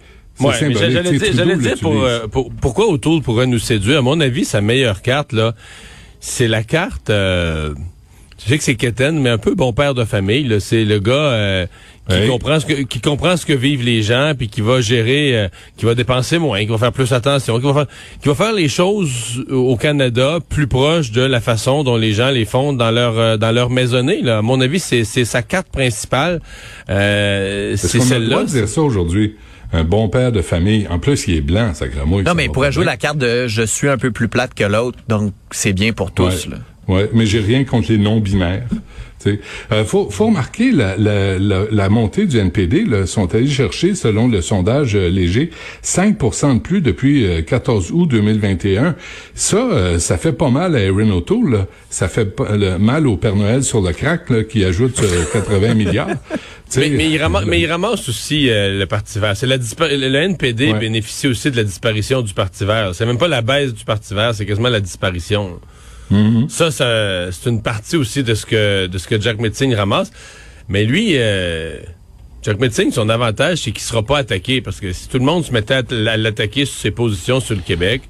Ouais, 0.47 0.55
j'allais 0.75 1.03
dire, 1.19 1.33
j'allais 1.35 1.57
dire 1.57 1.77
pour, 1.81 2.03
euh, 2.03 2.27
pour- 2.29 2.51
pourquoi 2.61 2.89
O'Toole 2.89 3.23
pourrait 3.23 3.47
nous 3.47 3.59
séduire? 3.59 3.99
À 3.99 4.03
mon 4.03 4.21
avis, 4.21 4.45
sa 4.45 4.61
meilleure 4.61 5.03
carte, 5.03 5.33
là, 5.33 5.55
c'est 6.21 6.49
la 6.49 6.63
carte, 6.63 7.11
euh, 7.11 7.75
je 8.43 8.49
sais 8.51 8.59
que 8.59 8.65
c'est 8.65 8.77
Keten, 8.77 9.19
mais 9.19 9.31
un 9.31 9.39
peu 9.39 9.55
bon 9.55 9.73
père 9.73 9.95
de 9.95 10.05
famille, 10.05 10.45
là. 10.45 10.61
C'est 10.61 10.85
le 10.85 10.99
gars, 11.01 11.13
euh, 11.13 11.67
qui 12.11 12.27
comprend 12.27 12.59
ce 12.59 12.65
que, 12.65 12.73
qui 12.85 13.01
comprend 13.03 13.37
ce 13.37 13.45
que 13.45 13.53
vivent 13.53 13.85
les 13.85 14.01
gens, 14.03 14.33
puis 14.39 14.49
qui 14.49 14.63
va 14.63 14.81
gérer, 14.81 15.37
euh, 15.37 15.49
qui 15.77 15.85
va 15.85 15.95
dépenser 15.95 16.39
moins, 16.39 16.61
qui 16.61 16.67
va 16.71 16.79
faire 16.79 16.93
plus 16.93 17.13
attention, 17.13 17.59
qui 17.61 17.67
va 17.67 17.75
faire, 17.75 17.87
qui 18.23 18.29
va 18.29 18.35
faire 18.35 18.53
les 18.55 18.69
choses 18.69 19.45
au 19.51 19.77
Canada 19.77 20.39
plus 20.49 20.67
proches 20.67 21.11
de 21.11 21.21
la 21.21 21.41
façon 21.43 21.85
dont 21.85 21.97
les 21.97 22.15
gens 22.15 22.31
les 22.31 22.47
font 22.47 22.73
dans 22.73 22.91
leur, 22.91 23.19
euh, 23.19 23.37
dans 23.37 23.53
leur 23.53 23.69
maisonnée, 23.69 24.23
là. 24.23 24.39
À 24.39 24.43
mon 24.43 24.59
avis, 24.63 24.79
c'est, 24.81 25.05
c'est 25.05 25.27
sa 25.27 25.43
carte 25.43 25.69
principale, 25.69 26.41
euh, 26.89 27.75
Est-ce 27.75 27.89
c'est 27.89 28.01
celle-là. 28.01 28.45
dire 28.45 28.69
ça 28.69 28.81
aujourd'hui? 28.81 29.37
Un 29.73 29.85
bon 29.85 30.09
père 30.09 30.33
de 30.33 30.41
famille. 30.41 30.87
En 30.89 30.99
plus, 30.99 31.29
il 31.29 31.37
est 31.37 31.41
blanc, 31.41 31.75
ça 31.75 31.89
gramouille. 31.89 32.25
Non, 32.25 32.35
mais 32.35 32.47
il 32.47 32.51
pourrait 32.51 32.73
jouer 32.73 32.85
la 32.85 32.97
carte 32.97 33.19
de 33.19 33.47
je 33.47 33.63
suis 33.63 33.89
un 33.89 33.99
peu 33.99 34.11
plus 34.11 34.29
plate 34.29 34.55
que 34.55 34.65
l'autre, 34.65 34.99
donc 35.09 35.33
c'est 35.51 35.73
bien 35.73 35.93
pour 35.93 36.11
tous. 36.11 36.47
Ouais. 36.47 36.53
Là. 36.53 36.59
Ouais, 36.89 37.11
mais 37.13 37.27
j'ai 37.27 37.41
rien 37.41 37.65
contre 37.65 37.93
les 37.93 37.99
non-binaires. 37.99 38.67
Euh, 39.27 39.85
faut, 39.85 40.11
faut 40.11 40.27
remarquer 40.27 40.71
la, 40.73 40.97
la, 40.97 41.39
la, 41.39 41.65
la 41.71 41.89
montée 41.89 42.27
du 42.27 42.39
NPD. 42.39 42.85
Là, 42.85 43.07
sont 43.07 43.35
allés 43.35 43.49
chercher, 43.49 43.95
selon 43.95 44.29
le 44.29 44.41
sondage 44.41 44.95
euh, 44.95 45.09
léger, 45.09 45.51
5% 45.85 46.55
de 46.55 46.59
plus 46.61 46.81
depuis 46.81 47.27
euh, 47.27 47.43
14 47.43 47.91
août 47.93 48.07
2021. 48.07 48.95
Ça, 49.35 49.57
euh, 49.57 49.99
ça 49.99 50.19
fait 50.19 50.33
pas 50.33 50.51
mal 50.51 50.77
à 50.77 50.81
Erin 50.81 51.11
O'Toole. 51.11 51.67
Ça 51.91 52.09
fait 52.09 52.27
pas- 52.27 52.57
le 52.57 52.79
mal 52.79 53.07
au 53.07 53.17
Père 53.17 53.37
Noël 53.37 53.63
sur 53.65 53.81
le 53.81 53.93
crack 53.93 54.31
là, 54.31 54.45
qui 54.45 54.65
ajoute 54.65 55.01
euh, 55.03 55.25
80 55.33 55.75
milliards. 55.75 56.09
Mais, 56.77 56.91
mais 56.91 57.09
il 57.11 57.19
ramasse, 57.21 57.45
mais 57.47 57.61
il 57.61 57.67
ramasse 57.67 58.09
aussi 58.09 58.51
euh, 58.51 58.79
le 58.79 58.87
Parti 58.87 59.19
vert. 59.19 59.37
C'est 59.37 59.47
la 59.47 59.57
le 59.57 60.09
le 60.09 60.17
NPD 60.19 60.73
Ouais. 60.73 60.79
bénéficie 60.79 61.27
aussi 61.27 61.51
de 61.51 61.57
la 61.57 61.65
disparition 61.65 62.21
du 62.23 62.35
Parti 62.35 62.65
vert. 62.67 62.91
C'est 62.95 63.07
même 63.07 63.17
pas 63.19 63.29
la 63.29 63.41
baisse 63.41 63.73
du 63.73 63.85
Parti 63.85 64.13
vert, 64.15 64.35
c'est 64.35 64.45
quasiment 64.45 64.69
la 64.69 64.81
disparition. 64.81 65.59
Mhm. 66.11 66.49
Ça, 66.49 66.71
c'est 66.71 67.51
une 67.51 67.63
partie 67.63 67.97
aussi 67.97 68.23
de 68.23 68.35
ce 68.35 68.47
que 68.47 68.87
de 68.87 68.99
ce 68.99 69.07
que 69.07 69.21
Jack 69.21 69.39
Metzing 69.39 69.75
ramasse. 69.75 70.11
Mais 70.69 70.85
lui, 70.85 71.13
euh, 71.15 71.79
Jack 72.43 72.59
Metzing, 72.61 72.93
son 72.93 73.09
avantage, 73.09 73.59
c'est 73.59 73.73
qu'il 73.73 73.83
sera 73.83 74.03
pas 74.03 74.19
attaqué 74.19 74.61
parce 74.61 74.81
que 74.81 74.93
si 74.93 75.09
tout 75.09 75.19
le 75.19 75.25
monde 75.25 75.45
se 75.45 75.53
mettait 75.53 75.75
à 75.75 76.17
l'attaquer 76.17 76.65
sur 76.65 76.79
ses 76.79 76.91
positions 76.91 77.41
sur 77.41 77.55
le 77.55 77.63
Québec. 77.63 78.03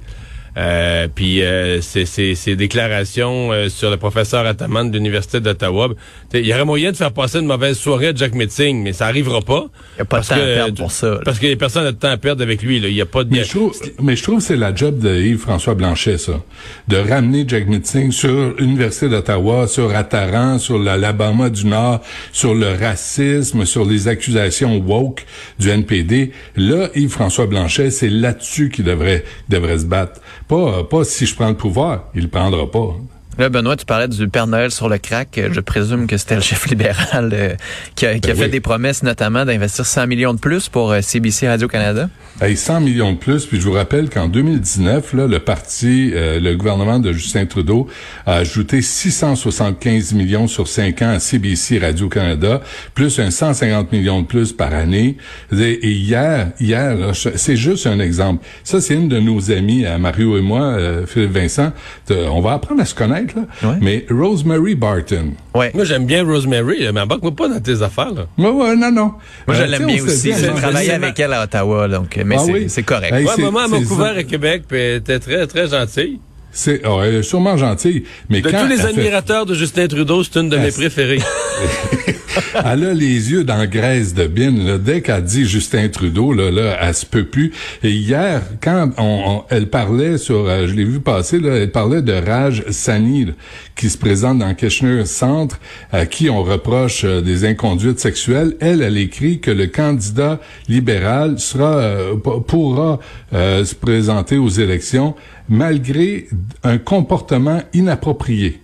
Euh, 0.56 1.06
puis 1.14 1.42
euh, 1.42 1.80
ses, 1.80 2.04
ses- 2.06 2.34
ses 2.34 2.56
déclarations 2.56 3.52
euh, 3.52 3.68
sur 3.68 3.90
le 3.90 3.96
professeur 3.96 4.46
Ataman 4.46 4.90
de 4.90 4.96
l'Université 4.96 5.40
d'Ottawa. 5.40 5.88
t'sais, 6.30 6.40
Il 6.40 6.46
y 6.46 6.52
aurait 6.54 6.64
moyen 6.64 6.90
de 6.90 6.96
faire 6.96 7.12
passer 7.12 7.38
une 7.38 7.46
mauvaise 7.46 7.78
soirée 7.78 8.08
à 8.08 8.14
Jack 8.14 8.34
Metzing, 8.34 8.82
mais 8.82 8.92
ça 8.92 9.06
arrivera 9.06 9.40
pas. 9.40 9.66
Il 9.96 9.98
y 9.98 10.02
a 10.02 10.04
pas 10.04 10.20
de 10.20 10.26
Parce 10.26 10.28
temps 10.28 10.34
à 10.34 10.38
que- 10.38 10.54
perdre 10.54 10.74
pour 10.78 10.90
ça, 10.92 11.10
là. 11.10 11.20
Parce 11.24 11.38
que 11.38 11.46
les 11.46 11.56
personnes 11.56 11.84
ont 11.86 11.90
de 11.92 11.96
temps 11.96 12.10
à 12.10 12.16
perdre 12.16 12.42
avec 12.42 12.62
lui. 12.62 12.80
là. 12.80 12.88
Il 12.88 12.94
y 12.94 13.00
a 13.00 13.06
pas 13.06 13.24
de... 13.24 13.30
Mais 13.32 13.44
je 13.44 13.50
trouve, 13.50 13.72
mais 14.02 14.16
je 14.16 14.22
trouve 14.22 14.38
que 14.38 14.42
c'est 14.44 14.56
la 14.56 14.74
job 14.74 14.98
de 14.98 15.14
Yves-François 15.14 15.74
Blanchet, 15.74 16.18
ça. 16.18 16.40
De 16.88 16.96
ramener 16.96 17.44
Jack 17.46 17.68
Metzing 17.68 18.10
sur 18.10 18.54
l'Université 18.58 19.08
d'Ottawa, 19.08 19.66
sur 19.68 19.94
Attaran, 19.94 20.58
sur 20.58 20.78
l'Alabama 20.78 21.50
du 21.50 21.66
Nord, 21.66 22.00
sur 22.32 22.54
le 22.54 22.72
racisme, 22.74 23.64
sur 23.64 23.84
les 23.84 24.08
accusations 24.08 24.78
woke 24.78 25.24
du 25.58 25.68
NPD. 25.70 26.32
Là, 26.56 26.88
Yves-François 26.94 27.46
Blanchet, 27.46 27.90
c'est 27.90 28.08
là-dessus 28.10 28.70
qu'il 28.70 28.84
devrait, 28.84 29.24
devrait 29.48 29.78
se 29.78 29.84
battre. 29.84 30.20
Pas, 30.48 30.84
pas 30.84 31.04
si 31.04 31.26
je 31.26 31.34
prends 31.34 31.50
le 31.50 31.56
pouvoir. 31.56 32.04
Il 32.14 32.30
prendra 32.30 32.70
pas. 32.70 32.96
Là, 33.38 33.48
Benoît, 33.48 33.76
tu 33.76 33.86
parlais 33.86 34.08
du 34.08 34.28
Père 34.28 34.48
Noël 34.48 34.72
sur 34.72 34.88
le 34.88 34.98
crack. 34.98 35.40
Je 35.52 35.60
présume 35.60 36.08
que 36.08 36.16
c'était 36.16 36.34
le 36.34 36.40
chef 36.40 36.66
libéral 36.70 37.30
euh, 37.32 37.54
qui 37.94 38.04
a, 38.04 38.18
qui 38.18 38.30
a 38.30 38.34
Ben 38.34 38.42
fait 38.42 38.48
des 38.48 38.60
promesses, 38.60 39.04
notamment 39.04 39.44
d'investir 39.44 39.86
100 39.86 40.08
millions 40.08 40.34
de 40.34 40.40
plus 40.40 40.68
pour 40.68 40.90
euh, 40.90 41.00
CBC 41.00 41.48
Radio-Canada. 41.48 42.08
Hey, 42.40 42.56
100 42.56 42.80
millions 42.80 43.12
de 43.12 43.18
plus, 43.18 43.46
puis 43.46 43.60
je 43.60 43.64
vous 43.66 43.72
rappelle 43.72 44.10
qu'en 44.10 44.26
2019, 44.28 45.12
là, 45.14 45.26
le 45.28 45.38
parti, 45.38 46.10
euh, 46.14 46.40
le 46.40 46.56
gouvernement 46.56 46.98
de 46.98 47.12
Justin 47.12 47.46
Trudeau 47.46 47.86
a 48.26 48.34
ajouté 48.34 48.82
675 48.82 50.12
millions 50.14 50.46
sur 50.48 50.66
5 50.68 51.02
ans 51.02 51.10
à 51.10 51.20
CBC 51.20 51.78
Radio-Canada, 51.78 52.60
plus 52.94 53.18
un 53.20 53.30
150 53.30 53.92
millions 53.92 54.20
de 54.22 54.26
plus 54.26 54.52
par 54.52 54.74
année. 54.74 55.16
Et 55.52 55.90
hier, 55.90 56.50
hier, 56.60 56.96
c'est 57.14 57.56
juste 57.56 57.86
un 57.86 58.00
exemple. 58.00 58.44
Ça, 58.64 58.80
c'est 58.80 58.94
une 58.94 59.08
de 59.08 59.20
nos 59.20 59.50
amies, 59.52 59.84
euh, 59.86 59.98
Mario 59.98 60.36
et 60.38 60.42
moi, 60.42 60.62
euh, 60.62 61.06
Philippe 61.06 61.32
Vincent. 61.32 61.72
De- 62.08 62.16
on 62.16 62.40
va 62.40 62.52
apprendre 62.54 62.80
à 62.80 62.84
se 62.84 62.94
connaître, 62.94 63.27
là. 63.34 63.42
Ouais. 63.68 63.76
Mais 63.80 64.06
Rosemary 64.10 64.74
Barton. 64.74 65.32
Ouais. 65.54 65.70
Moi, 65.74 65.84
j'aime 65.84 66.06
bien 66.06 66.24
Rosemary, 66.24 66.86
mais 66.92 67.00
embarque-moi 67.00 67.34
pas 67.34 67.48
dans 67.48 67.60
tes 67.60 67.82
affaires, 67.82 68.12
là. 68.12 68.26
Ouais, 68.38 68.50
ouais, 68.50 68.76
non, 68.76 68.90
non. 68.90 69.12
Moi, 69.46 69.56
je 69.56 69.62
Euh, 69.62 69.66
l'aime 69.66 69.86
bien 69.86 70.02
aussi. 70.02 70.32
J'ai 70.32 70.48
travaillé 70.48 70.90
avec 70.92 71.18
elle 71.18 71.32
à 71.32 71.42
Ottawa, 71.44 71.88
donc, 71.88 72.18
mais 72.24 72.36
Ah 72.38 72.42
c'est 72.44 72.52
oui? 72.52 72.64
c'est 72.68 72.82
correct. 72.82 73.12
Hey, 73.12 73.24
Ouais, 73.24 73.32
c'est- 73.36 73.42
maman 73.42 73.68
m'a 73.68 73.80
couvert 73.80 74.16
à 74.16 74.22
Québec, 74.22 74.62
puis 74.68 74.78
elle 74.78 74.96
était 74.98 75.18
très, 75.18 75.46
très 75.46 75.68
gentille. 75.68 76.20
C'est 76.50 76.80
oh, 76.86 77.00
elle 77.04 77.16
est 77.16 77.22
sûrement 77.22 77.56
gentil, 77.56 78.04
mais 78.28 78.40
De 78.40 78.50
quand 78.50 78.62
tous 78.62 78.68
les 78.68 78.76
fait- 78.78 78.86
admirateurs 78.88 79.46
de 79.46 79.54
Justin 79.54 79.86
Trudeau, 79.86 80.24
c'est 80.24 80.40
une 80.40 80.48
de 80.48 80.56
mes 80.56 80.70
préférées. 80.72 81.20
elle 82.64 82.84
a 82.84 82.94
les 82.94 83.30
yeux 83.30 83.44
dans 83.44 83.64
graisse 83.66 84.14
de 84.14 84.26
bine. 84.26 84.66
Là. 84.66 84.78
Dès 84.78 85.02
qu'elle 85.02 85.24
dit 85.24 85.44
Justin 85.46 85.88
Trudeau, 85.88 86.32
là, 86.32 86.50
là, 86.50 86.78
elle 86.80 86.94
se 86.94 87.06
peut 87.06 87.24
plus. 87.24 87.52
Et 87.82 87.90
hier, 87.90 88.42
quand 88.62 88.90
on, 88.96 89.02
on- 89.26 89.44
elle 89.50 89.68
parlait 89.68 90.18
sur, 90.18 90.48
euh, 90.48 90.66
je 90.66 90.74
l'ai 90.74 90.84
vu 90.84 91.00
passer, 91.00 91.38
là, 91.38 91.50
elle 91.56 91.70
parlait 91.70 92.02
de 92.02 92.12
Raj 92.12 92.64
Sani, 92.70 93.26
là, 93.26 93.32
qui 93.76 93.90
se 93.90 93.98
présente 93.98 94.38
dans 94.38 94.52
Kitchener 94.54 95.04
Centre, 95.06 95.60
à 95.92 96.06
qui 96.06 96.30
on 96.30 96.42
reproche 96.42 97.02
euh, 97.04 97.20
des 97.20 97.44
inconduites 97.44 98.00
sexuelles. 98.00 98.56
Elle, 98.60 98.82
elle 98.82 98.96
écrit 98.98 99.40
que 99.40 99.50
le 99.50 99.66
candidat 99.66 100.40
libéral 100.68 101.38
sera 101.38 101.76
euh, 101.76 102.14
pourra 102.16 102.98
euh, 103.34 103.64
se 103.64 103.74
présenter 103.74 104.38
aux 104.38 104.48
élections 104.48 105.14
malgré 105.48 106.28
un 106.62 106.78
comportement 106.78 107.62
inapproprié. 107.74 108.60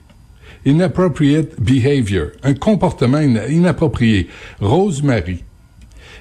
Inappropriate 0.66 1.60
behavior, 1.60 2.28
un 2.42 2.54
comportement 2.54 3.20
ina- 3.20 3.48
inapproprié. 3.48 4.28
Rosemary, 4.60 5.44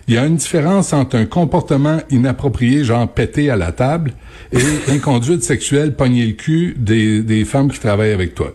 il 0.08 0.15
y 0.15 0.17
a 0.17 0.25
une 0.25 0.36
différence 0.36 0.91
entre 0.91 1.15
un 1.15 1.25
comportement 1.25 2.00
inapproprié, 2.10 2.84
genre 2.84 3.08
péter 3.08 3.50
à 3.50 3.55
la 3.55 3.72
table, 3.72 4.13
et 4.51 4.60
une 4.91 5.00
conduite 5.00 5.43
sexuelle, 5.43 5.96
pogner 5.96 6.25
le 6.25 6.34
cul 6.34 6.75
des, 6.77 7.24
des 7.24 7.46
femmes 7.46 7.72
qui 7.72 7.79
travaillent 7.79 8.12
avec 8.12 8.36
toi. 8.36 8.53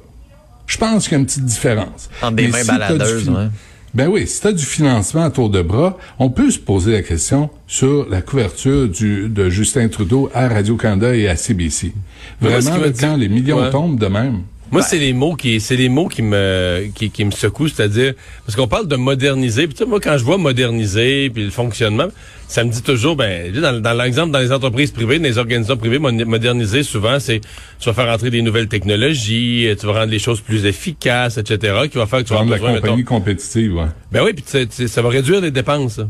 Je 0.66 0.76
pense 0.76 1.04
qu'il 1.04 1.12
y 1.12 1.16
a 1.16 1.20
une 1.20 1.26
petite 1.26 1.46
différence. 1.46 2.10
Entre 2.20 2.36
des 2.36 2.48
mains 2.48 2.58
si 2.58 2.64
du 2.96 3.30
ouais. 3.30 3.48
Ben 3.94 4.08
oui, 4.08 4.26
si 4.26 4.40
tu 4.40 4.46
as 4.48 4.52
du 4.52 4.64
financement 4.64 5.24
à 5.24 5.30
tour 5.30 5.48
de 5.50 5.62
bras, 5.62 5.96
on 6.18 6.28
peut 6.30 6.50
se 6.50 6.58
poser 6.58 6.92
la 6.92 7.02
question 7.02 7.48
sur 7.66 8.06
la 8.08 8.20
couverture 8.20 8.86
du, 8.88 9.28
de 9.28 9.48
Justin 9.48 9.88
Trudeau 9.88 10.30
à 10.34 10.46
Radio-Canada 10.48 11.14
et 11.16 11.26
à 11.26 11.36
CBC. 11.36 11.92
Vraiment, 12.40 12.76
quand 13.00 13.16
les 13.16 13.28
millions 13.28 13.58
Ouais. 13.62 13.70
tombent 13.70 13.98
de 13.98 14.06
même. 14.06 14.42
Moi, 14.70 14.82
c'est 14.82 14.98
les 14.98 15.12
mots 15.12 15.34
qui, 15.34 15.60
c'est 15.60 15.76
les 15.76 15.88
mots 15.88 16.08
qui 16.08 16.22
me, 16.22 16.88
qui, 16.94 17.10
qui 17.10 17.24
me 17.24 17.30
secouent, 17.30 17.68
c'est-à-dire, 17.68 18.14
parce 18.44 18.56
qu'on 18.56 18.68
parle 18.68 18.86
de 18.86 18.96
moderniser. 18.96 19.66
Puis 19.66 19.74
tu 19.74 19.84
sais, 19.84 19.88
moi, 19.88 20.00
quand 20.00 20.18
je 20.18 20.24
vois 20.24 20.36
moderniser, 20.38 21.30
puis 21.30 21.44
le 21.44 21.50
fonctionnement, 21.50 22.08
ça 22.48 22.64
me 22.64 22.70
dit 22.70 22.82
toujours, 22.82 23.16
ben, 23.16 23.52
dans, 23.52 23.80
dans 23.80 23.92
l'exemple, 23.94 24.30
dans 24.30 24.38
les 24.38 24.52
entreprises 24.52 24.90
privées, 24.90 25.18
dans 25.18 25.24
les 25.24 25.38
organisations 25.38 25.76
privées, 25.76 25.98
moderniser 25.98 26.82
souvent, 26.82 27.18
c'est, 27.20 27.40
tu 27.78 27.88
vas 27.88 27.94
faire 27.94 28.12
entrer 28.12 28.30
des 28.30 28.42
nouvelles 28.42 28.68
technologies, 28.68 29.68
tu 29.78 29.86
vas 29.86 29.92
rendre 29.92 30.10
les 30.10 30.18
choses 30.18 30.40
plus 30.40 30.64
efficaces, 30.66 31.38
etc., 31.38 31.88
qui 31.90 31.98
va 31.98 32.06
faire 32.06 32.20
que 32.20 32.24
tu 32.24 32.32
vas 32.32 32.40
Rendre 32.40 32.50
la 32.50 32.58
compagnie 32.58 32.96
mettons, 32.96 33.02
compétitive, 33.04 33.74
ouais. 33.76 33.86
ben 34.12 34.22
oui, 34.24 34.32
puis 34.32 34.42
tu 34.42 34.50
sais, 34.50 34.66
tu 34.66 34.74
sais, 34.74 34.88
ça 34.88 35.02
va 35.02 35.08
réduire 35.08 35.40
les 35.40 35.50
dépenses. 35.50 36.00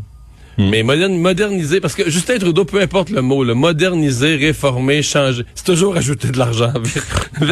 Ça. 0.59 0.65
Mais 0.71 0.83
modern- 0.83 1.17
moderniser, 1.19 1.81
parce 1.81 1.95
que 1.95 2.11
Justin 2.11 2.39
Trudeau, 2.39 2.65
peu 2.65 2.81
importe 2.81 3.11
le 3.11 3.23
mot, 3.23 3.45
le 3.45 3.55
moderniser, 3.55 4.37
réformer, 4.37 5.03
changer, 5.03 5.45
c'est 5.55 5.65
toujours 5.65 5.97
ajouter 5.97 6.29
de 6.29 6.39
l'argent. 6.39 6.73
Ah. 7.41 7.45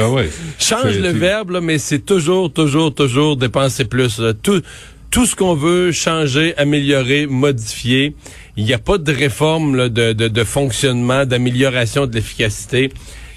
Ah 0.00 0.10
ouais. 0.10 0.28
Change 0.58 0.98
le 0.98 1.10
verbe, 1.10 1.50
là, 1.50 1.60
mais 1.60 1.78
c'est 1.78 2.00
toujours, 2.00 2.52
toujours, 2.52 2.92
toujours 2.92 3.36
dépenser 3.36 3.84
plus. 3.84 4.18
là. 4.18 4.32
Tout, 4.34 4.62
tout 5.10 5.26
ce 5.26 5.36
qu'on 5.36 5.54
veut 5.54 5.92
changer, 5.92 6.56
améliorer, 6.56 7.26
modifier, 7.26 8.14
il 8.56 8.64
n'y 8.64 8.72
a 8.72 8.78
pas 8.78 8.98
de 8.98 9.12
réforme 9.12 9.76
là, 9.76 9.88
de, 9.88 10.12
de, 10.12 10.26
de 10.28 10.44
fonctionnement, 10.44 11.24
d'amélioration 11.24 12.06
de 12.06 12.14
l'efficacité. 12.16 12.90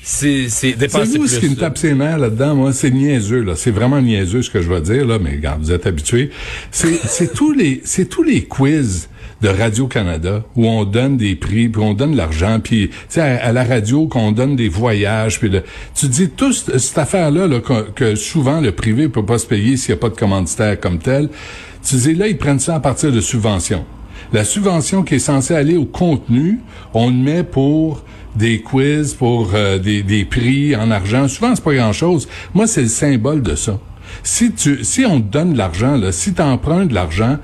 C'est 0.03 0.49
c'est 0.49 0.71
dépenser 0.73 1.11
C'est 1.11 1.17
vous 1.19 1.27
ce 1.27 1.39
qui 1.39 1.49
me 1.49 1.55
tape 1.55 1.77
ses 1.77 1.93
nerfs 1.93 2.17
là-dedans, 2.17 2.55
moi, 2.55 2.73
c'est 2.73 2.89
niaiseux, 2.89 3.43
là. 3.43 3.55
C'est 3.55 3.69
vraiment 3.69 4.01
niaiseux 4.01 4.41
ce 4.41 4.49
que 4.49 4.59
je 4.59 4.67
vais 4.67 4.81
dire, 4.81 5.05
là, 5.05 5.19
mais 5.19 5.31
regarde, 5.35 5.61
vous 5.61 5.71
êtes 5.71 5.85
habitués. 5.85 6.31
C'est, 6.71 6.95
c'est 7.05 7.31
tous 7.31 7.51
les, 7.53 7.81
c'est 7.85 8.09
tous 8.09 8.23
les 8.23 8.43
quiz 8.45 9.09
de 9.41 9.49
Radio-Canada 9.49 10.43
où 10.55 10.67
on 10.67 10.85
donne 10.85 11.17
des 11.17 11.35
prix, 11.35 11.69
puis 11.69 11.81
on 11.81 11.93
donne 11.93 12.11
de 12.11 12.17
l'argent, 12.17 12.59
puis, 12.63 12.89
tu 12.89 12.95
sais, 13.09 13.21
à, 13.21 13.51
la 13.51 13.63
radio, 13.63 14.07
qu'on 14.07 14.31
donne 14.31 14.55
des 14.55 14.69
voyages, 14.69 15.39
puis 15.39 15.49
de, 15.49 15.63
tu 15.95 16.07
dis 16.07 16.29
tout 16.29 16.53
ce- 16.53 16.77
cette 16.77 16.97
affaire-là, 16.97 17.47
là, 17.47 17.59
que, 17.59 18.15
souvent 18.15 18.61
le 18.61 18.71
privé 18.71 19.09
peut 19.09 19.25
pas 19.25 19.39
se 19.39 19.47
payer 19.47 19.77
s'il 19.77 19.93
n'y 19.93 19.99
a 19.99 20.01
pas 20.01 20.09
de 20.09 20.15
commanditaire 20.15 20.79
comme 20.79 20.99
tel. 20.99 21.29
Tu 21.83 21.95
dis, 21.95 22.13
là, 22.13 22.27
ils 22.27 22.37
prennent 22.37 22.59
ça 22.59 22.75
à 22.75 22.79
partir 22.79 23.11
de 23.11 23.21
subventions. 23.21 23.83
La 24.33 24.43
subvention 24.43 25.03
qui 25.03 25.15
est 25.15 25.19
censée 25.19 25.55
aller 25.55 25.77
au 25.77 25.85
contenu, 25.85 26.59
on 26.93 27.07
le 27.07 27.15
met 27.15 27.43
pour 27.43 28.03
des 28.35 28.61
quiz, 28.61 29.13
pour 29.13 29.51
euh, 29.53 29.77
des, 29.77 30.25
prix 30.25 30.75
en 30.75 30.89
argent. 30.91 31.27
Souvent, 31.27 31.53
c'est 31.55 31.63
pas 31.63 31.73
grand-chose. 31.73 32.29
Moi, 32.53 32.67
c'est 32.67 32.83
le 32.83 32.87
symbole 32.87 33.41
de 33.41 33.55
ça. 33.55 33.79
Si 34.23 34.51
tu, 34.51 34.83
si 34.83 35.05
on 35.05 35.19
te 35.19 35.31
donne 35.31 35.53
de 35.53 35.57
l'argent, 35.57 35.97
là, 35.97 36.11
si 36.11 36.33
tu 36.33 36.41
de 36.41 36.93
l'argent, 36.93 37.37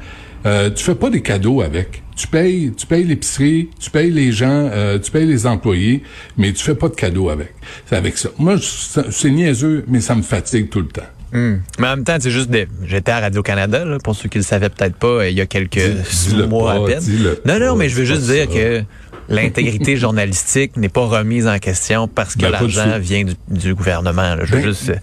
euh, 0.47 0.69
tu 0.71 0.83
fais 0.83 0.95
pas 0.95 1.09
des 1.09 1.21
cadeaux 1.21 1.61
avec. 1.61 2.01
Tu 2.15 2.27
payes, 2.27 2.71
tu 2.75 2.87
payes 2.87 3.03
l'épicerie, 3.03 3.69
tu 3.79 3.91
payes 3.91 4.09
les 4.09 4.31
gens, 4.31 4.47
euh, 4.73 4.97
tu 4.97 5.11
payes 5.11 5.27
les 5.27 5.45
employés, 5.45 6.01
mais 6.37 6.51
tu 6.53 6.63
fais 6.63 6.73
pas 6.73 6.89
de 6.89 6.95
cadeaux 6.95 7.29
avec. 7.29 7.53
C'est 7.85 7.95
avec 7.95 8.17
ça. 8.17 8.29
Moi, 8.39 8.55
je- 8.55 9.01
c'est 9.11 9.29
niaiseux, 9.29 9.83
mais 9.87 10.01
ça 10.01 10.15
me 10.15 10.23
fatigue 10.23 10.69
tout 10.69 10.79
le 10.81 10.87
temps. 10.87 11.03
Hmm. 11.33 11.57
Mais 11.77 11.87
en 11.87 11.97
même 11.97 12.03
temps, 12.05 12.15
c'est 12.19 12.31
juste 12.31 12.49
des... 12.49 12.67
j'étais 12.85 13.11
à 13.11 13.19
Radio-Canada, 13.19 13.83
pour 14.03 14.15
ceux 14.15 14.29
qui 14.29 14.37
le 14.37 14.43
savaient 14.45 14.69
peut-être 14.69 14.95
pas, 14.95 15.07
euh, 15.07 15.29
il 15.29 15.37
y 15.37 15.41
a 15.41 15.45
quelques 15.45 15.77
Dis- 15.77 16.37
mois 16.47 16.73
pas, 16.75 16.83
à 16.83 16.85
peine. 16.87 17.03
Non, 17.45 17.59
non, 17.59 17.75
mais 17.75 17.89
je 17.89 17.95
veux 17.97 18.05
juste 18.05 18.21
dire 18.31 18.45
ça. 18.49 18.53
que 18.57 18.83
l'intégrité 19.29 19.97
journalistique 19.97 20.77
n'est 20.77 20.89
pas 20.89 21.05
remise 21.05 21.47
en 21.47 21.59
question 21.59 22.07
parce 22.07 22.35
que 22.35 22.41
Ben, 22.41 22.49
l'argent 22.51 22.97
vient 22.99 23.23
du, 23.23 23.33
du 23.49 23.73
gouvernement. 23.75 24.35
là. 24.35 24.45
Je 24.45 24.53
veux 24.53 24.61
Ben, 24.61 24.67
juste... 24.69 24.89
euh, 24.89 24.95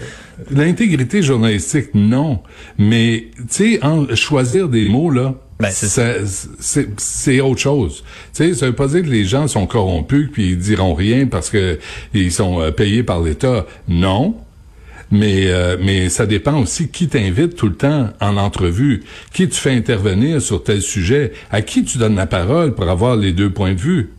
L'intégrité 0.50 1.22
journalistique, 1.22 1.88
non. 1.94 2.40
Mais, 2.78 3.26
tu 3.50 3.78
sais, 3.78 4.16
choisir 4.16 4.68
des 4.68 4.88
mots, 4.88 5.10
là, 5.10 5.34
Ben, 5.60 5.70
c'est 5.70 5.86
ça- 5.86 6.14
c'est 6.58 6.88
c'est 6.98 7.40
autre 7.40 7.60
chose. 7.60 8.02
Tu 8.34 8.48
sais, 8.48 8.54
ça 8.54 8.66
veut 8.66 8.74
pas 8.74 8.88
dire 8.88 9.02
que 9.02 9.08
les 9.08 9.24
gens 9.24 9.46
sont 9.46 9.66
corrompus 9.66 10.28
puis 10.32 10.50
ils 10.50 10.58
diront 10.58 10.94
rien 10.94 11.26
parce 11.26 11.50
que 11.50 11.78
ils 12.12 12.32
sont 12.32 12.60
euh, 12.60 12.70
payés 12.72 13.02
par 13.04 13.20
l'État. 13.22 13.64
Non. 13.88 14.34
Mais, 15.10 15.46
euh, 15.46 15.76
mais 15.80 16.08
ça 16.08 16.26
dépend 16.26 16.60
aussi 16.60 16.88
qui 16.88 17.08
t'invite 17.08 17.56
tout 17.56 17.68
le 17.68 17.74
temps 17.74 18.10
en 18.20 18.36
entrevue, 18.36 19.02
qui 19.32 19.48
tu 19.48 19.60
fais 19.60 19.72
intervenir 19.72 20.40
sur 20.40 20.62
tel 20.62 20.82
sujet, 20.82 21.32
à 21.50 21.62
qui 21.62 21.84
tu 21.84 21.98
donnes 21.98 22.16
la 22.16 22.26
parole 22.26 22.74
pour 22.74 22.88
avoir 22.88 23.16
les 23.16 23.32
deux 23.32 23.50
points 23.50 23.74
de 23.74 23.80
vue? 23.80 24.10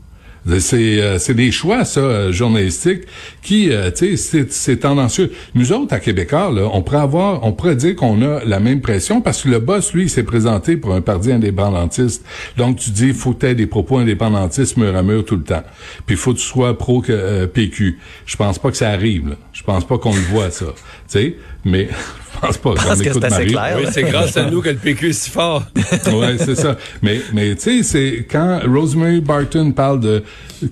C'est 0.60 1.02
euh, 1.02 1.18
des 1.34 1.52
choix 1.52 1.86
ça 1.86 2.02
euh, 2.02 2.32
journalistiques 2.32 3.04
qui 3.42 3.72
euh, 3.72 3.90
tu 3.90 4.16
sais 4.16 4.46
c'est 4.50 4.78
tendancieux. 4.78 5.32
Nous 5.56 5.74
autres 5.74 5.94
à 5.94 6.00
Québécois 6.00 6.52
là, 6.52 6.70
on 6.72 6.84
pourrait 6.84 7.00
avoir 7.00 7.44
on 7.44 7.52
pourrait 7.52 7.76
dire 7.76 7.96
qu'on 7.96 8.22
a 8.22 8.44
la 8.46 8.60
même 8.60 8.80
pression 8.80 9.22
parce 9.22 9.42
que 9.42 9.50
le 9.50 9.60
boss 9.60 9.94
lui 9.94 10.08
s'est 10.08 10.24
présenté 10.24 10.78
pour 10.78 10.94
un 10.94 11.02
parti 11.02 11.32
indépendantiste. 11.32 12.24
Donc 12.58 12.78
tu 12.78 12.92
dis 12.92 13.12
faut 13.14 13.34
que 13.34 13.54
des 13.54 13.66
propos 13.66 13.98
indépendantistes 13.98 14.78
mur 14.78 14.96
à 14.96 15.02
mur 15.02 15.26
tout 15.26 15.36
le 15.36 15.44
temps. 15.44 15.64
Puis 16.06 16.16
faut 16.16 16.34
que 16.34 16.38
tu 16.38 16.46
sois 16.46 16.78
pro 16.78 17.02
que, 17.02 17.12
euh, 17.12 17.48
PQ. 17.48 17.98
Je 18.26 18.36
pense 18.36 18.60
pas 18.60 18.70
que 18.70 18.78
ça 18.78 18.90
arrive. 18.90 19.36
Je 19.52 19.64
pense 19.64 19.86
pas 19.86 19.98
qu'on 19.98 20.14
le 20.14 20.22
voit 20.22 20.52
ça. 20.52 20.66
Tu 20.66 20.74
sais 21.08 21.36
mais 21.66 21.90
pense 22.46 22.58
pas. 22.58 22.74
pense 22.74 23.00
On 23.00 23.04
que 23.04 23.10
écoute 23.10 23.22
c'est 23.22 23.26
assez 23.26 23.36
Marie. 23.36 23.52
clair. 23.52 23.78
Oui, 23.78 23.86
c'est 23.92 24.04
grâce 24.04 24.38
à 24.38 24.50
nous 24.50 24.62
que 24.62 24.70
le 24.70 24.76
PQ 24.76 25.10
est 25.10 25.14
si 25.14 25.30
fort. 25.30 25.64
ouais, 25.76 26.38
c'est 26.38 26.56
ça. 26.56 26.78
Mais, 27.02 27.22
mais 27.34 27.56
tu 27.56 27.62
sais, 27.62 27.84
c'est 27.84 28.28
quand 28.30 28.62
Rosemary 28.66 29.22
Barton 29.22 29.72
parle 29.72 30.00
de 30.00 30.24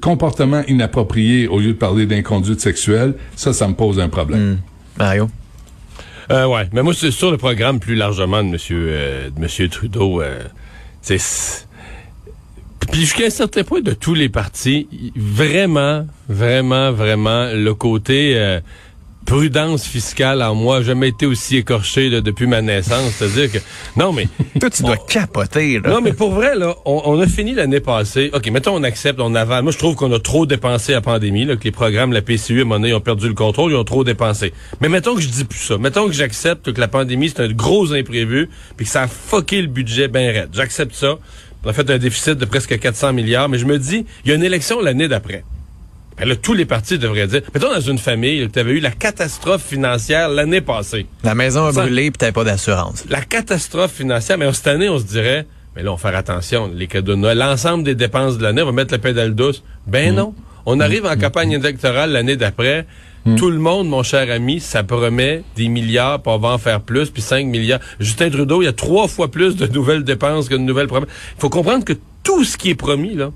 comportement 0.01 0.63
inapproprié 0.67 1.47
au 1.47 1.59
lieu 1.59 1.73
de 1.73 1.77
parler 1.77 2.05
d'inconduite 2.05 2.61
sexuelle, 2.61 3.15
ça, 3.35 3.53
ça 3.53 3.67
me 3.67 3.73
pose 3.73 3.99
un 3.99 4.09
problème. 4.09 4.59
Mario? 4.97 5.29
Euh, 6.31 6.45
ouais, 6.47 6.69
mais 6.71 6.83
moi, 6.83 6.93
c'est 6.93 7.11
sur 7.11 7.31
le 7.31 7.37
programme 7.37 7.79
plus 7.79 7.95
largement 7.95 8.43
de 8.43 8.49
Monsieur, 8.49 8.85
euh, 8.87 9.29
de 9.29 9.39
Monsieur 9.39 9.67
Trudeau. 9.67 10.21
Euh, 10.21 10.39
c'est 11.01 11.19
puis 12.91 13.01
jusqu'à 13.01 13.25
un 13.25 13.29
certain 13.29 13.63
point 13.63 13.81
de 13.81 13.93
tous 13.93 14.13
les 14.13 14.29
partis, 14.29 14.87
vraiment, 15.15 16.05
vraiment, 16.29 16.91
vraiment, 16.91 17.47
le 17.53 17.73
côté 17.73 18.33
euh, 18.35 18.59
prudence 19.25 19.85
fiscale 19.85 20.41
en 20.41 20.55
moi. 20.55 20.79
J'ai 20.79 20.87
jamais 20.87 21.09
été 21.09 21.25
aussi 21.25 21.57
écorché 21.57 22.09
là, 22.09 22.21
depuis 22.21 22.47
ma 22.47 22.61
naissance. 22.61 23.13
C'est-à-dire 23.17 23.51
que 23.51 23.57
non, 23.97 24.11
mais 24.13 24.27
Toi, 24.59 24.69
tu 24.69 24.83
dois 24.83 24.97
capoter, 24.97 25.79
là. 25.79 25.89
non, 25.89 26.01
mais 26.01 26.13
pour 26.13 26.31
vrai 26.31 26.55
là, 26.55 26.75
on, 26.85 27.01
on 27.05 27.19
a 27.19 27.27
fini 27.27 27.53
l'année 27.53 27.79
passée. 27.79 28.29
Ok, 28.33 28.47
mettons 28.51 28.75
on 28.75 28.83
accepte, 28.83 29.19
on 29.19 29.35
avale. 29.35 29.63
Moi, 29.63 29.71
je 29.71 29.77
trouve 29.77 29.95
qu'on 29.95 30.11
a 30.11 30.19
trop 30.19 30.45
dépensé 30.45 30.93
à 30.93 30.97
la 30.97 31.01
pandémie. 31.01 31.45
Là, 31.45 31.55
que 31.55 31.63
les 31.63 31.71
programmes, 31.71 32.13
la 32.13 32.21
PCU, 32.21 32.61
à 32.61 32.65
donné, 32.65 32.89
ils 32.89 32.93
ont 32.93 33.01
perdu 33.01 33.27
le 33.27 33.33
contrôle, 33.33 33.71
ils 33.71 33.75
ont 33.75 33.83
trop 33.83 34.03
dépensé. 34.03 34.53
Mais 34.81 34.89
mettons 34.89 35.15
que 35.15 35.21
je 35.21 35.27
dis 35.29 35.45
plus 35.45 35.59
ça. 35.59 35.77
Mettons 35.77 36.07
que 36.07 36.13
j'accepte 36.13 36.71
que 36.71 36.79
la 36.79 36.87
pandémie 36.87 37.29
c'est 37.29 37.41
un 37.41 37.51
gros 37.51 37.93
imprévu, 37.93 38.49
puis 38.77 38.85
que 38.85 38.91
ça 38.91 39.03
a 39.03 39.07
fucké 39.07 39.61
le 39.61 39.67
budget 39.67 40.07
ben 40.07 40.31
raide. 40.31 40.49
J'accepte 40.53 40.93
ça. 40.93 41.17
On 41.65 41.69
a 41.69 41.73
fait 41.73 41.89
un 41.89 41.97
déficit 41.97 42.33
de 42.33 42.45
presque 42.45 42.77
400 42.77 43.13
milliards, 43.13 43.47
mais 43.47 43.57
je 43.57 43.65
me 43.65 43.79
dis, 43.79 44.05
il 44.25 44.29
y 44.29 44.31
a 44.33 44.35
une 44.35 44.43
élection 44.43 44.81
l'année 44.81 45.07
d'après. 45.07 45.45
Ben 46.17 46.27
là, 46.27 46.35
tous 46.35 46.53
les 46.53 46.65
partis 46.65 46.97
devraient 46.99 47.27
dire. 47.27 47.41
Mettons 47.53 47.73
dans 47.73 47.79
une 47.81 47.97
famille, 47.97 48.47
tu 48.51 48.59
avais 48.59 48.73
eu 48.73 48.79
la 48.79 48.91
catastrophe 48.91 49.63
financière 49.63 50.29
l'année 50.29 50.61
passée. 50.61 51.05
La 51.23 51.35
maison 51.35 51.65
a 51.65 51.73
Ça- 51.73 51.81
brûlé 51.81 52.11
puis 52.11 52.17
t'avais 52.19 52.31
pas 52.31 52.43
d'assurance. 52.43 53.03
La 53.09 53.21
catastrophe 53.21 53.91
financière, 53.93 54.37
mais 54.37 54.51
cette 54.53 54.67
année, 54.67 54.89
on 54.89 54.99
se 54.99 55.05
dirait, 55.05 55.47
mais 55.75 55.83
là, 55.83 55.91
on 55.91 55.95
va 55.95 56.09
faire 56.09 56.17
attention, 56.17 56.69
les 56.73 56.87
cadeaux 56.87 57.15
de 57.15 57.27
l'ensemble 57.27 57.83
des 57.83 57.95
dépenses 57.95 58.37
de 58.37 58.43
l'année, 58.43 58.61
on 58.61 58.67
va 58.67 58.71
mettre 58.71 58.93
la 58.93 58.99
pédale 58.99 59.33
douce. 59.35 59.63
Ben 59.87 60.13
non. 60.15 60.33
On 60.65 60.79
arrive 60.79 61.05
en 61.05 61.17
campagne 61.17 61.51
électorale 61.51 62.11
l'année 62.11 62.37
d'après. 62.37 62.85
Tout 63.37 63.49
le 63.49 63.57
monde, 63.57 63.87
mon 63.87 64.03
cher 64.03 64.29
ami, 64.29 64.59
ça 64.59 64.83
promet 64.83 65.43
des 65.55 65.69
milliards, 65.69 66.21
puis 66.21 66.31
on 66.33 66.37
va 66.37 66.49
en 66.49 66.57
faire 66.57 66.81
plus, 66.81 67.09
puis 67.09 67.21
5 67.21 67.45
milliards. 67.47 67.79
Justin 68.01 68.29
Trudeau, 68.29 68.61
il 68.61 68.65
y 68.65 68.67
a 68.67 68.73
trois 68.73 69.07
fois 69.07 69.31
plus 69.31 69.55
de 69.55 69.65
nouvelles 69.73 70.03
dépenses 70.03 70.49
que 70.49 70.55
de 70.55 70.59
nouvelles 70.59 70.87
promesses. 70.87 71.07
Il 71.37 71.39
faut 71.41 71.49
comprendre 71.49 71.85
que 71.85 71.93
tout 72.21 72.43
ce 72.43 72.57
qui 72.57 72.69
est 72.69 72.75
promis, 72.75 73.15
là, 73.15 73.31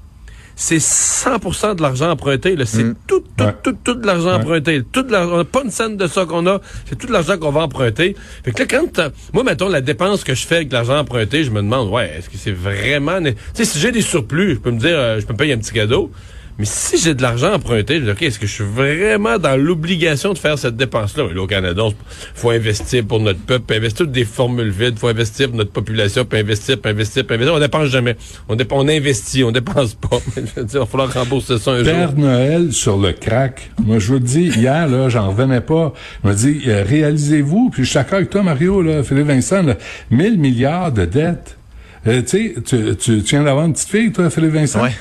c'est 0.60 0.80
100% 0.80 1.76
de 1.76 1.82
l'argent 1.84 2.10
emprunté. 2.10 2.56
là. 2.56 2.66
C'est 2.66 2.84
tout, 3.06 3.24
tout, 3.38 3.44
Ouais. 3.44 3.54
tout, 3.64 3.78
tout 3.84 3.94
de 3.94 4.06
l'argent 4.06 4.30
Ouais. 4.32 4.34
emprunté. 4.44 4.82
Tout 4.92 5.04
de 5.04 5.12
l'argent, 5.12 5.34
on 5.36 5.38
n'a 5.38 5.44
pas 5.46 5.62
une 5.64 5.70
scène 5.72 5.96
de 5.98 6.08
ça 6.08 6.26
qu'on 6.26 6.46
a. 6.48 6.60
C'est 6.90 6.98
tout 6.98 7.06
de 7.08 7.14
l'argent 7.14 7.38
qu'on 7.38 7.52
va 7.52 7.62
emprunter. 7.62 8.16
Fait 8.44 8.52
que 8.52 8.60
là, 8.60 8.66
quand, 8.70 8.92
t'as- 8.92 9.12
moi, 9.34 9.44
mettons, 9.44 9.70
la 9.70 9.82
dépense 9.82 10.24
que 10.24 10.34
je 10.34 10.46
fais 10.48 10.56
avec 10.58 10.72
l'argent 10.74 10.98
emprunté, 10.98 11.44
je 11.44 11.52
me 11.52 11.62
demande, 11.62 11.90
ouais, 11.90 12.12
est-ce 12.18 12.30
que 12.30 12.38
c'est 12.38 12.52
vraiment, 12.52 13.20
né- 13.22 13.36
tu 13.36 13.40
sais, 13.54 13.66
si 13.66 13.80
j'ai 13.80 13.92
des 13.92 14.02
surplus, 14.02 14.56
je 14.56 14.60
peux 14.60 14.72
me 14.72 14.80
dire, 14.80 14.98
euh, 14.98 15.20
je 15.22 15.26
peux 15.28 15.34
me 15.34 15.38
payer 15.38 15.54
un 15.54 15.60
petit 15.60 15.72
cadeau. 15.74 16.12
Mais 16.60 16.66
si 16.66 16.98
j'ai 16.98 17.14
de 17.14 17.22
l'argent 17.22 17.54
emprunté, 17.54 18.00
je 18.00 18.06
dis, 18.06 18.10
OK, 18.10 18.22
est-ce 18.24 18.40
que 18.40 18.48
je 18.48 18.52
suis 18.54 18.64
vraiment 18.64 19.38
dans 19.38 19.56
l'obligation 19.56 20.34
de 20.34 20.38
faire 20.40 20.58
cette 20.58 20.76
dépense-là? 20.76 21.26
Là, 21.32 21.42
au 21.42 21.46
Canada, 21.48 21.84
il 21.88 21.96
faut 22.34 22.50
investir 22.50 23.06
pour 23.06 23.20
notre 23.20 23.40
peuple, 23.40 23.66
puis 23.68 23.78
investir 23.78 24.08
des 24.08 24.26
formules 24.26 24.72
vides, 24.72 24.98
faut 24.98 25.08
investir 25.08 25.50
pour 25.50 25.58
notre 25.58 25.72
population, 25.72 26.26
puis 26.26 26.40
investir, 26.40 26.80
puis 26.82 26.92
investir, 26.92 27.26
puis 27.28 27.36
investir. 27.36 27.54
On 27.54 27.60
dépense 27.60 27.90
jamais. 27.90 28.16
On, 28.50 28.56
dép- 28.56 28.70
on 28.72 28.88
investit, 28.88 29.44
on 29.44 29.52
dépense 29.52 29.94
pas. 29.94 30.18
je 30.36 30.42
veux 30.42 30.66
dire, 30.66 30.76
il 30.76 30.80
va 30.80 30.86
falloir 30.88 31.14
rembourser 31.14 31.60
ça 31.60 31.72
un 31.74 31.84
Père 31.84 32.10
jour. 32.10 32.20
Noël 32.20 32.74
sur 32.74 32.98
le 32.98 33.12
crack. 33.12 33.70
Moi, 33.86 34.00
je 34.00 34.08
vous 34.08 34.14
le 34.14 34.20
dis, 34.22 34.48
hier, 34.48 34.88
là, 34.88 35.10
j'en 35.10 35.30
revenais 35.30 35.62
pas. 35.62 35.94
Je 36.24 36.30
me 36.30 36.34
dis, 36.34 36.62
euh, 36.68 36.84
réalisez-vous, 36.88 37.70
puis 37.70 37.84
je 37.84 37.90
suis 37.90 37.98
d'accord 38.00 38.16
avec 38.16 38.32
toi, 38.32 38.42
Mario, 38.42 38.82
là, 38.82 39.04
Philippe 39.04 39.28
Vincent, 39.28 39.62
là, 39.62 39.76
1000 40.10 40.40
milliards 40.40 40.92
de 40.92 41.06
dettes. 41.06 41.58
Euh, 42.08 42.22
tu 42.22 42.28
sais, 42.28 42.56
tu, 42.66 42.96
tu, 42.96 43.22
tu 43.22 43.36
viens 43.36 43.44
d'avoir 43.44 43.66
une 43.66 43.74
petite 43.74 43.90
fille, 43.90 44.12
toi, 44.12 44.30
Philippe 44.32 44.54
Vincent? 44.54 44.82
Ouais. 44.82 44.92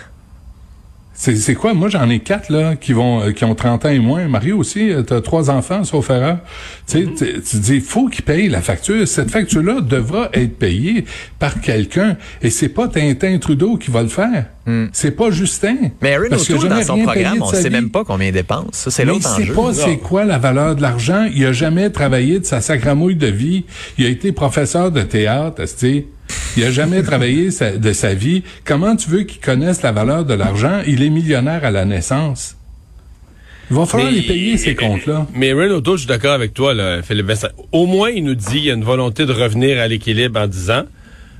C'est, 1.18 1.34
c'est 1.36 1.54
quoi? 1.54 1.72
Moi, 1.72 1.88
j'en 1.88 2.08
ai 2.10 2.18
quatre, 2.20 2.50
là, 2.52 2.76
qui 2.76 2.92
vont, 2.92 3.22
euh, 3.22 3.32
qui 3.32 3.44
ont 3.44 3.54
30 3.54 3.86
ans 3.86 3.88
et 3.88 3.98
moins. 3.98 4.28
Mario 4.28 4.58
aussi, 4.58 4.92
euh, 4.92 5.02
t'as 5.02 5.22
trois 5.22 5.48
enfants, 5.50 5.82
sauf 5.82 6.10
erreur. 6.10 6.38
Tu 6.86 7.06
sais, 7.06 7.08
tu- 7.16 7.42
tu 7.42 7.56
dis, 7.56 7.80
faut 7.80 8.08
qu'il 8.08 8.22
paye 8.24 8.48
la 8.48 8.60
facture. 8.60 9.08
Cette 9.08 9.30
facture-là 9.30 9.80
devra 9.80 10.28
être 10.34 10.58
payée 10.58 11.06
par 11.38 11.60
quelqu'un. 11.62 12.16
Et 12.42 12.50
c'est 12.50 12.68
pas 12.68 12.86
Tintin 12.88 13.38
Trudeau 13.38 13.76
qui 13.78 13.90
va 13.90 14.02
le 14.02 14.08
faire. 14.08 14.46
C'est 14.92 15.12
pas 15.12 15.30
Justin. 15.30 15.76
Mais 16.02 16.14
a 16.16 16.18
O'Toole, 16.20 16.68
dans 16.70 16.82
son 16.82 16.94
rien 16.94 17.04
programme, 17.04 17.38
on 17.42 17.46
sa 17.46 17.62
sait 17.62 17.70
même 17.70 17.88
pas 17.90 18.02
combien 18.04 18.26
il 18.28 18.32
dépense. 18.32 18.66
Ça, 18.72 18.90
c'est 18.90 19.04
Mais 19.04 19.12
l'autre 19.12 19.28
enjeu. 19.32 19.44
sait 19.46 19.52
pas 19.52 19.72
c'est 19.72 19.96
quoi 19.98 20.24
la 20.24 20.38
valeur 20.38 20.74
de 20.74 20.82
l'argent. 20.82 21.26
Il 21.32 21.46
a 21.46 21.52
jamais 21.52 21.88
travaillé 21.90 22.40
de 22.40 22.44
sa 22.44 22.60
sacramouille 22.60 23.14
de 23.14 23.28
vie. 23.28 23.64
Il 23.96 24.04
a 24.06 24.08
été 24.08 24.32
professeur 24.32 24.90
de 24.90 25.02
théâtre. 25.02 25.62
Il 26.56 26.64
a 26.64 26.70
jamais 26.70 27.02
travaillé 27.02 27.50
sa- 27.50 27.72
de 27.76 27.92
sa 27.92 28.14
vie. 28.14 28.42
Comment 28.64 28.96
tu 28.96 29.10
veux 29.10 29.22
qu'il 29.24 29.40
connaisse 29.40 29.82
la 29.82 29.92
valeur 29.92 30.24
de 30.24 30.34
l'argent? 30.34 30.80
Il 30.86 31.02
est 31.02 31.10
millionnaire 31.10 31.64
à 31.64 31.70
la 31.70 31.84
naissance. 31.84 32.56
Il 33.70 33.76
va 33.76 33.84
falloir 33.84 34.10
Mais- 34.10 34.18
les 34.18 34.22
payer, 34.22 34.56
ces 34.58 34.74
comptes-là. 34.76 35.26
Mais 35.34 35.52
Renaud 35.52 35.76
O'Toole, 35.78 35.96
je 35.96 36.02
suis 36.02 36.08
d'accord 36.08 36.32
avec 36.32 36.54
toi, 36.54 36.72
là, 36.72 37.02
Philippe 37.02 37.26
Vincent. 37.26 37.48
Au 37.72 37.86
moins, 37.86 38.10
il 38.10 38.24
nous 38.24 38.34
dit 38.36 38.44
qu'il 38.46 38.64
y 38.64 38.70
a 38.70 38.74
une 38.74 38.84
volonté 38.84 39.26
de 39.26 39.32
revenir 39.32 39.80
à 39.80 39.88
l'équilibre 39.88 40.38
en 40.40 40.46
10 40.46 40.70
ans, 40.70 40.84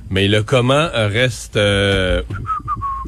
mais 0.09 0.27
le 0.27 0.43
comment 0.43 0.89
reste 0.93 1.55
euh, 1.55 2.21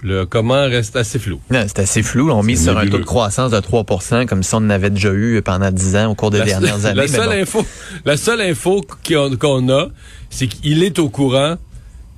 le 0.01 0.25
comment 0.25 0.63
reste 0.63 0.95
assez 0.95 1.19
flou. 1.19 1.41
Non, 1.51 1.63
c'est 1.67 1.79
assez 1.79 2.01
flou. 2.01 2.31
On 2.31 2.43
mise 2.43 2.63
sur 2.63 2.77
un 2.77 2.87
taux 2.87 2.97
de 2.97 3.03
croissance 3.03 3.51
de 3.51 3.59
3% 3.59 4.25
comme 4.25 4.41
si 4.43 4.55
on 4.55 4.59
en 4.59 4.69
avait 4.69 4.89
déjà 4.89 5.11
eu 5.13 5.41
pendant 5.41 5.69
10 5.71 5.97
ans 5.97 6.11
au 6.11 6.15
cours 6.15 6.31
des 6.31 6.39
La, 6.39 6.45
dernières 6.45 6.85
années. 6.85 6.95
la 6.95 7.01
mais 7.01 7.07
seule 7.09 7.27
bon. 7.27 7.41
info, 7.41 7.65
la 8.05 8.15
seule 8.17 8.41
info 8.41 8.81
qu'on 9.05 9.35
qu'on 9.35 9.69
a, 9.69 9.87
c'est 10.29 10.47
qu'il 10.47 10.81
est 10.83 10.97
au 10.99 11.09
courant 11.09 11.57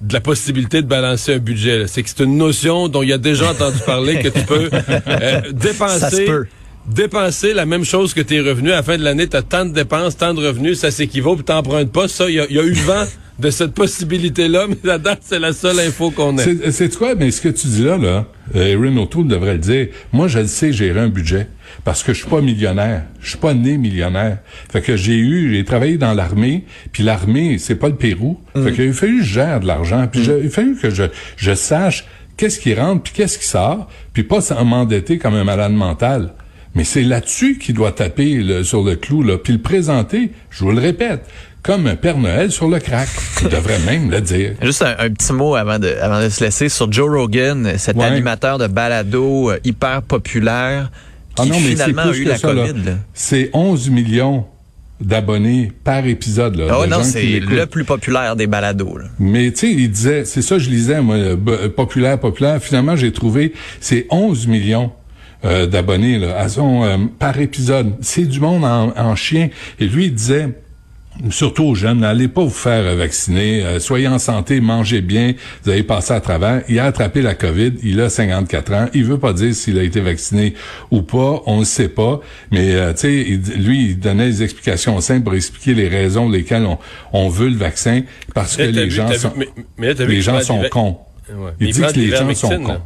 de 0.02 0.14
la 0.14 0.22
possibilité 0.22 0.82
de 0.82 0.88
balancer 0.88 1.36
un 1.36 1.38
budget. 1.40 1.86
C'est 1.88 2.04
que 2.04 2.10
c'est 2.10 2.24
une 2.24 2.38
notion 2.38 2.88
dont 2.88 3.04
il 3.04 3.14
a 3.14 3.18
déjà 3.18 3.52
entendu 3.52 3.78
parler 3.86 4.20
que 4.20 4.30
tu 4.30 4.46
peux 4.46 4.70
euh, 5.08 5.42
dépenser. 5.52 6.00
Ça 6.00 6.10
se 6.10 6.22
peut. 6.22 6.48
Dépenser 6.88 7.54
la 7.54 7.68
même 7.68 7.86
chose 7.86 8.14
que 8.14 8.22
tes 8.22 8.42
revenus. 8.42 8.72
À 8.72 8.78
la 8.78 8.84
fin 8.84 8.98
de 8.98 9.04
l'année, 9.04 9.28
tu 9.28 9.38
as 9.38 9.44
tant 9.44 9.66
de 9.66 9.72
dépenses, 9.72 10.18
tant 10.18 10.34
de 10.34 10.46
revenus, 10.46 10.80
ça 10.80 10.90
s'équivaut, 10.90 11.36
puis 11.36 11.46
t'empruntes 11.46 11.92
pas. 11.92 12.08
Ça, 12.08 12.28
y, 12.28 12.34
il 12.50 12.56
y 12.56 12.60
a 12.60 12.64
eu 12.64 12.74
vent 12.74 13.06
de 13.42 13.50
cette 13.50 13.74
possibilité-là, 13.74 14.68
mais 14.70 14.78
la 14.84 14.98
date, 14.98 15.20
c'est 15.24 15.40
la 15.40 15.52
seule 15.54 15.80
info 15.80 16.12
qu'on 16.12 16.38
a. 16.38 16.44
C'est 16.72 16.96
quoi? 16.96 17.16
Mais 17.16 17.32
ce 17.32 17.42
que 17.42 17.50
tu 17.50 17.68
dis 17.68 17.84
là, 17.84 17.98
là, 17.98 18.26
euh, 18.56 18.68
Erin 18.74 18.96
O'Toole 18.98 19.28
devrait 19.28 19.54
le 19.54 19.60
dire. 19.60 19.88
Moi, 20.14 20.28
je 20.28 20.40
le 20.40 20.48
sais 20.48 20.72
gérer 20.72 21.00
un 21.00 21.08
budget. 21.10 21.48
Parce 21.86 22.04
que 22.04 22.14
je 22.14 22.20
suis 22.20 22.30
pas 22.30 22.42
millionnaire. 22.42 23.04
Je 23.22 23.30
suis 23.30 23.38
pas 23.38 23.54
né 23.54 23.78
millionnaire. 23.78 24.40
Fait 24.72 24.82
que 24.82 24.96
j'ai 24.98 25.16
eu, 25.18 25.54
j'ai 25.54 25.64
travaillé 25.64 25.98
dans 25.98 26.14
l'armée, 26.14 26.66
puis 26.92 27.02
l'armée, 27.02 27.58
c'est 27.60 27.76
pas 27.76 27.88
le 27.88 27.96
Pérou. 27.96 28.40
Fait 28.54 28.74
qu'il 28.74 28.90
a 28.90 28.94
fallu 28.94 29.20
que 29.20 29.24
je 29.26 29.34
gère 29.34 29.60
de 29.62 29.68
l'argent. 29.68 30.08
Puis 30.12 30.24
je- 30.24 30.40
il 30.42 30.48
a 30.48 30.50
fallu 30.50 30.76
que 30.76 30.90
je, 30.90 31.04
je 31.38 31.54
sache 31.54 32.06
qu'est-ce 32.38 32.60
qui 32.60 32.74
rentre, 32.74 33.04
puis 33.04 33.14
qu'est-ce 33.16 33.40
qui 33.40 33.48
sort, 33.48 33.88
puis 34.14 34.24
pas 34.24 34.40
m'endetter 34.66 35.18
comme 35.18 35.34
un 35.36 35.44
malade 35.46 35.72
mental. 35.72 36.34
Mais 36.76 36.84
c'est 36.86 37.04
là-dessus 37.04 37.58
qu'il 37.58 37.76
doit 37.76 37.92
taper 37.92 38.36
le- 38.36 38.64
sur 38.64 38.84
le 38.84 38.96
clou, 38.96 39.24
là, 39.24 39.38
puis 39.38 39.54
le 39.54 39.60
présenter, 39.60 40.32
je 40.50 40.64
vous 40.64 40.72
le 40.72 40.80
répète, 40.80 41.22
comme 41.64 41.88
un 41.88 41.96
Père 41.96 42.18
Noël 42.18 42.52
sur 42.52 42.68
le 42.68 42.80
crack. 42.80 43.08
Il 43.42 43.50
devrait 43.50 43.80
même 43.80 44.10
le 44.10 44.20
dire. 44.22 44.54
Juste 44.62 44.82
un, 44.82 44.96
un 44.98 45.10
petit 45.12 45.32
mot 45.34 45.56
avant 45.56 45.78
de, 45.80 45.94
avant 46.02 46.22
de 46.22 46.30
se 46.30 46.44
laisser 46.44 46.70
sur 46.70 46.92
Joe 46.92 47.10
Rogan, 47.10 47.74
cet 47.78 47.98
Ouais. 47.98 48.06
animateur 48.06 48.58
de 48.58 48.68
balado 48.68 49.52
euh, 49.52 49.60
hyper 49.64 50.02
populaire 50.02 50.92
qui 51.36 51.44
Ah 51.44 51.46
non, 51.46 51.60
mais 51.60 51.70
a 51.82 52.16
eu 52.16 52.24
la 52.26 52.38
ça. 52.38 52.48
COVID. 52.48 52.74
C'est 53.14 53.50
11 53.54 53.90
millions 53.90 54.46
d'abonnés 55.00 55.72
par 55.84 56.06
épisode. 56.06 56.56
Là, 56.58 56.66
Ah 56.70 56.86
de 56.86 56.90
non, 56.92 57.00
qui 57.00 57.06
c'est 57.06 57.40
le 57.40 57.66
plus 57.66 57.84
populaire 57.86 58.36
des 58.36 58.48
balados. 58.48 58.98
là. 58.98 59.06
Mais 59.20 59.52
tu 59.52 59.58
sais, 59.60 59.72
il 59.72 59.90
disait, 59.92 60.26
c'est 60.26 60.42
ça 60.42 60.58
je 60.60 60.70
lisais, 60.70 61.02
moi, 61.02 61.16
euh, 61.16 61.36
b- 61.36 61.70
populaire, 61.70 62.20
populaire. 62.20 62.62
Finalement, 62.62 62.96
j'ai 62.96 63.12
trouvé, 63.12 63.54
c'est 63.80 64.06
11 64.10 64.46
millions 64.48 64.92
euh, 65.44 65.66
d'abonnés 65.66 66.20
là, 66.20 66.38
à 66.40 66.50
son, 66.50 66.84
euh, 66.84 66.98
par 67.18 67.40
épisode. 67.40 67.94
C'est 68.02 68.26
du 68.26 68.40
monde 68.40 68.64
en, 68.64 68.94
en 68.96 69.16
chien. 69.16 69.50
Et 69.80 69.86
lui, 69.88 70.06
il 70.06 70.14
disait, 70.14 70.50
surtout 71.30 71.64
aux 71.66 71.76
jeunes, 71.76 72.00
n'allez 72.00 72.28
pas 72.28 72.42
vous 72.44 72.50
faire 72.50 72.96
vacciner, 72.96 73.64
euh, 73.64 73.80
soyez 73.80 74.08
en 74.08 74.18
santé, 74.20 74.60
mangez 74.62 75.02
bien, 75.02 75.34
vous 75.64 75.70
allez 75.72 75.84
passer 75.84 76.14
à 76.14 76.22
travers. 76.22 76.64
Il 76.70 76.80
a 76.80 76.86
attrapé 76.86 77.22
la 77.22 77.36
COVID, 77.36 77.74
il 77.84 78.00
a 78.02 78.10
54 78.10 78.74
ans, 78.74 78.86
il 78.94 79.04
veut 79.06 79.20
pas 79.20 79.34
dire 79.34 79.54
s'il 79.54 79.78
a 79.80 79.84
été 79.84 80.00
vacciné 80.02 80.54
ou 80.90 81.02
pas, 81.02 81.42
on 81.46 81.60
ne 81.60 81.66
sait 81.66 81.90
pas, 81.90 82.20
mais 82.52 82.74
euh, 82.74 82.94
tu 82.94 83.00
sais, 83.00 83.58
lui, 83.58 83.86
il 83.90 84.00
donnait 84.00 84.28
des 84.30 84.44
explications 84.44 85.00
simples 85.02 85.24
pour 85.24 85.36
expliquer 85.36 85.74
les 85.74 85.88
raisons 85.88 86.24
pour 86.24 86.32
lesquelles 86.32 86.66
on, 86.66 86.78
on 87.14 87.30
veut 87.30 87.50
le 87.50 87.58
vaccin, 87.58 88.02
parce 88.34 88.58
que 88.58 88.64
Là, 88.64 88.68
t'as 88.68 88.80
les 88.80 88.86
vu- 88.86 88.92
gens 88.92 89.08
vu- 89.08 89.16
sont, 89.18 89.34
mais- 89.38 89.50
mais 89.78 89.88
là, 89.88 89.96
t'as 89.96 90.06
vu 90.06 90.14
les 90.14 90.22
gens 90.22 90.40
sont 90.42 90.62
cons. 90.72 90.98
Ouais. 91.34 91.52
Il 91.60 91.72
dit 91.74 91.82
que 91.82 92.00
les 92.00 92.10
gens 92.10 92.34
sont 92.34 92.60
cons. 92.62 92.82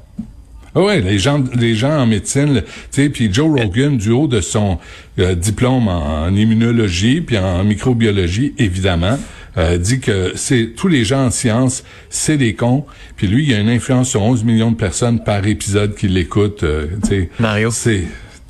Ah 0.76 0.82
ouais, 0.82 1.00
les 1.02 1.20
gens, 1.20 1.42
les 1.58 1.74
gens 1.74 1.98
en 2.00 2.06
médecine, 2.06 2.62
tu 2.92 3.04
sais, 3.04 3.10
puis 3.10 3.34
Joe 3.34 3.60
Rogan, 3.60 3.98
du 3.98 4.12
haut 4.12 4.28
de 4.28 4.42
son 4.42 4.78
euh, 5.20 5.34
diplôme 5.34 5.88
en, 5.88 6.26
en 6.26 6.36
immunologie 6.36 7.22
puis 7.22 7.38
en 7.38 7.64
microbiologie, 7.64 8.54
évidemment, 8.58 9.18
euh, 9.58 9.78
dit 9.78 10.02
que 10.02 10.34
c'est 10.36 10.74
tous 10.76 10.90
les 10.90 11.06
gens 11.06 11.28
en 11.28 11.32
sciences, 11.32 11.86
c'est 12.10 12.36
des 12.38 12.56
cons. 12.56 12.86
Puis 13.16 13.28
lui, 13.28 13.46
il 13.46 13.54
a 13.54 13.60
une 13.60 13.70
influence 13.70 14.10
sur 14.10 14.22
11 14.22 14.44
millions 14.44 14.72
de 14.72 14.76
personnes 14.76 15.24
par 15.24 15.48
épisode 15.48 15.96
qui 15.96 16.10
l'écoutent. 16.10 16.64
euh, 16.64 16.88
tu 17.04 17.10
sais, 17.10 17.30
Mario. 17.40 17.72
c'est 17.72 18.04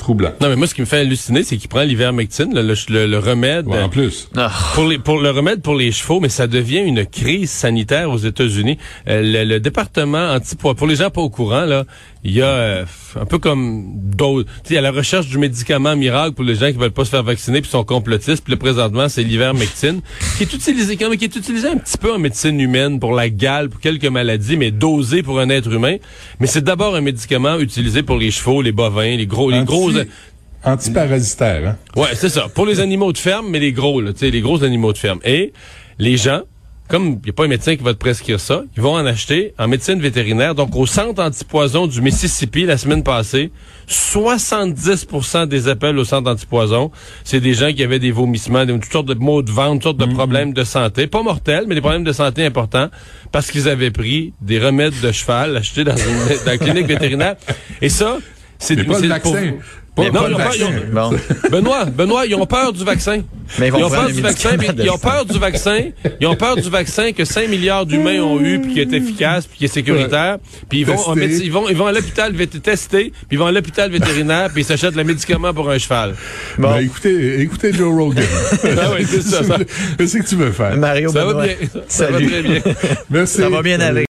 troublant. 0.05 0.31
Non, 0.39 0.49
mais 0.49 0.55
moi, 0.55 0.67
ce 0.67 0.75
qui 0.75 0.81
me 0.81 0.85
fait 0.85 0.99
halluciner, 0.99 1.41
c'est 1.43 1.57
qu'il 1.57 1.67
prend 1.67 1.81
l'ivermectine, 1.81 2.53
le, 2.53 2.61
le, 2.61 2.75
le- 2.89 3.07
le 3.07 3.17
remède. 3.19 3.65
Ouais, 3.67 3.81
en 3.81 3.89
plus. 3.89 4.29
Ah. 4.37 4.51
Pour, 4.75 4.85
les, 4.87 4.99
pour 4.99 5.19
le 5.19 5.31
remède 5.31 5.61
pour 5.63 5.73
les 5.75 5.91
chevaux, 5.91 6.19
mais 6.19 6.29
ça 6.29 6.45
devient 6.47 6.79
une 6.85 7.05
crise 7.07 7.49
sanitaire 7.49 8.11
aux 8.11 8.17
États-Unis. 8.17 8.77
Euh, 9.07 9.21
le, 9.23 9.43
le 9.45 9.59
département 9.59 10.31
antipoids, 10.31 10.75
pour 10.75 10.85
les 10.87 10.97
gens 10.97 11.09
pas 11.09 11.21
au 11.21 11.29
courant, 11.29 11.65
là, 11.65 11.85
il 12.23 12.31
y 12.33 12.41
a 12.41 12.45
euh, 12.47 12.85
un 13.19 13.25
peu 13.25 13.37
comme 13.39 13.83
d'autres. 13.95 14.49
Tu 14.63 14.69
sais, 14.69 14.73
il 14.73 14.75
y 14.75 14.77
a 14.77 14.81
la 14.81 14.91
recherche 14.91 15.27
du 15.27 15.37
médicament 15.37 15.95
miracle 15.95 16.33
pour 16.33 16.43
les 16.43 16.55
gens 16.55 16.71
qui 16.71 16.77
veulent 16.77 16.91
pas 16.91 17.05
se 17.05 17.09
faire 17.11 17.23
vacciner 17.23 17.61
puis 17.61 17.69
sont 17.69 17.83
complotistes. 17.83 18.43
Puis 18.43 18.51
là, 18.53 18.57
présentement, 18.57 19.09
c'est 19.09 19.23
l'ivermectine, 19.23 20.01
qui 20.37 20.43
est 20.43 20.53
utilisé 20.53 20.97
quand 20.97 21.09
même, 21.09 21.17
qui 21.17 21.25
est 21.25 21.35
utilisé 21.35 21.67
un 21.67 21.77
petit 21.77 21.97
peu 21.97 22.13
en 22.13 22.19
médecine 22.19 22.59
humaine 22.59 22.99
pour 22.99 23.13
la 23.13 23.29
gale, 23.29 23.69
pour 23.69 23.79
quelques 23.79 24.05
maladies, 24.05 24.57
mais 24.57 24.69
dosé 24.71 25.23
pour 25.23 25.39
un 25.39 25.49
être 25.49 25.71
humain. 25.71 25.95
Mais 26.39 26.47
c'est 26.47 26.63
d'abord 26.63 26.95
un 26.95 27.01
médicament 27.01 27.57
utilisé 27.59 28.03
pour 28.03 28.17
les 28.17 28.31
chevaux, 28.31 28.61
les 28.61 28.71
bovins, 28.71 29.15
les 29.17 29.27
gros, 29.27 29.49
les 29.51 29.57
Anti- 29.59 29.65
Antiparasitaire, 30.63 31.67
hein? 31.69 31.77
Ouais, 31.95 32.09
c'est 32.15 32.29
ça. 32.29 32.47
Pour 32.53 32.65
les 32.65 32.79
animaux 32.79 33.13
de 33.13 33.17
ferme, 33.19 33.47
mais 33.49 33.59
les 33.59 33.71
gros, 33.71 34.01
là, 34.01 34.13
tu 34.13 34.19
sais, 34.19 34.31
les 34.31 34.41
gros 34.41 34.63
animaux 34.63 34.93
de 34.93 34.97
ferme. 34.97 35.19
Et 35.23 35.53
les 35.99 36.17
gens, 36.17 36.41
comme 36.87 37.05
il 37.05 37.25
n'y 37.25 37.29
a 37.29 37.33
pas 37.33 37.45
un 37.45 37.47
médecin 37.47 37.75
qui 37.75 37.83
va 37.83 37.93
te 37.93 37.99
prescrire 37.99 38.39
ça, 38.39 38.63
ils 38.75 38.81
vont 38.81 38.93
en 38.95 39.05
acheter 39.05 39.53
en 39.59 39.67
médecine 39.67 39.99
vétérinaire. 40.01 40.55
Donc, 40.55 40.75
au 40.75 40.87
centre 40.87 41.21
antipoison 41.21 41.85
du 41.85 42.01
Mississippi, 42.01 42.65
la 42.65 42.77
semaine 42.77 43.03
passée, 43.03 43.51
70% 43.87 45.47
des 45.47 45.67
appels 45.67 45.97
au 45.99 46.03
centre 46.05 46.29
antipoison, 46.31 46.91
c'est 47.23 47.39
des 47.39 47.53
gens 47.53 47.71
qui 47.71 47.83
avaient 47.83 47.99
des 47.99 48.11
vomissements, 48.11 48.65
des, 48.65 48.73
toutes 48.73 48.91
sortes 48.91 49.07
de 49.07 49.13
maux 49.13 49.41
de 49.41 49.51
ventre, 49.51 49.73
toutes 49.73 49.83
sortes 49.83 49.97
de 49.97 50.05
problèmes 50.15 50.53
de 50.53 50.63
santé. 50.63 51.07
Pas 51.07 51.21
mortels, 51.23 51.65
mais 51.67 51.75
des 51.75 51.81
problèmes 51.81 52.03
de 52.03 52.11
santé 52.11 52.45
importants 52.45 52.89
parce 53.31 53.51
qu'ils 53.51 53.67
avaient 53.69 53.91
pris 53.91 54.33
des 54.41 54.59
remèdes 54.59 54.99
de 55.01 55.11
cheval 55.11 55.57
achetés 55.57 55.83
dans 55.83 55.95
une, 55.95 56.03
dans 56.45 56.51
une 56.53 56.57
clinique 56.59 56.87
vétérinaire. 56.87 57.35
Et 57.81 57.89
ça, 57.89 58.17
c'est 58.57 58.75
pas 58.83 58.93
le 59.03 59.07
vaccin. 59.09 59.31
pour- 59.51 59.59
Mais 59.97 60.11
non, 60.11 60.27
ils 60.27 60.35
ont 60.35 60.39
ils 60.55 60.63
ont- 60.63 60.71
Bon. 60.91 61.17
Benoît, 61.51 61.85
Benoît, 61.85 62.25
ils 62.25 62.35
ont 62.35 62.45
peur 62.45 62.73
du 62.73 62.83
vaccin. 62.83 63.21
Mais 63.59 63.67
ils 63.67 63.71
vont 63.71 63.77
ont 63.85 63.89
prendre 63.89 64.05
peur 64.07 64.11
du 64.11 64.21
vaccin, 64.21 64.57
puis 64.57 64.67
ils 64.83 64.89
ont 64.89 64.97
peur 64.97 65.23
du 65.25 65.37
vaccin. 65.37 65.79
Ils 66.19 66.25
ont 66.27 66.35
peur 66.35 66.55
du 66.55 66.67
vaccin 66.69 67.11
que 67.11 67.23
5 67.25 67.47
milliards 67.47 67.85
d'humains 67.85 68.19
ont 68.19 68.39
eu, 68.41 68.59
puis 68.59 68.73
qui 68.73 68.79
est 68.81 68.91
efficace, 68.91 69.45
puis 69.45 69.59
qui 69.59 69.65
est 69.65 69.69
sécuritaire. 69.69 70.37
Puis 70.67 70.79
ils 70.79 70.85
vont, 70.85 70.97
en 70.97 71.13
Testé. 71.13 71.27
méde- 71.27 71.41
ils 71.45 71.51
vont, 71.51 71.69
ils 71.69 71.77
vont 71.77 71.85
à 71.85 71.91
l'hôpital 71.91 72.33
tester, 72.63 73.11
puis 73.11 73.27
ils 73.33 73.37
vont 73.37 73.45
à 73.45 73.51
l'hôpital 73.51 73.91
vétérinaire, 73.91 74.49
puis 74.51 74.63
ils 74.63 74.65
s'achètent 74.65 74.95
le 74.95 75.03
médicament 75.03 75.53
pour 75.53 75.69
un 75.69 75.77
cheval. 75.77 76.15
Bon. 76.57 76.71
Ben, 76.71 76.79
écoutez, 76.79 77.41
écoutez 77.41 77.71
Joe 77.71 77.93
Rogan. 77.93 78.23
Ah 78.77 78.89
c'est 79.07 79.21
ça, 79.21 79.43
ça. 79.43 79.57
Qu'est-ce 79.97 80.17
que 80.17 80.27
tu 80.27 80.35
veux 80.35 80.51
faire? 80.51 80.75
Mario 80.75 81.11
Ça 81.11 81.23
va 81.25 81.45
bien. 81.45 81.55
Ça 81.87 82.07
va 82.07 82.17
très 82.19 82.41
bien. 82.41 82.61
Merci. 83.11 83.37
Ça 83.37 83.49
va 83.49 83.61
bien 83.61 83.79
aller. 83.79 84.03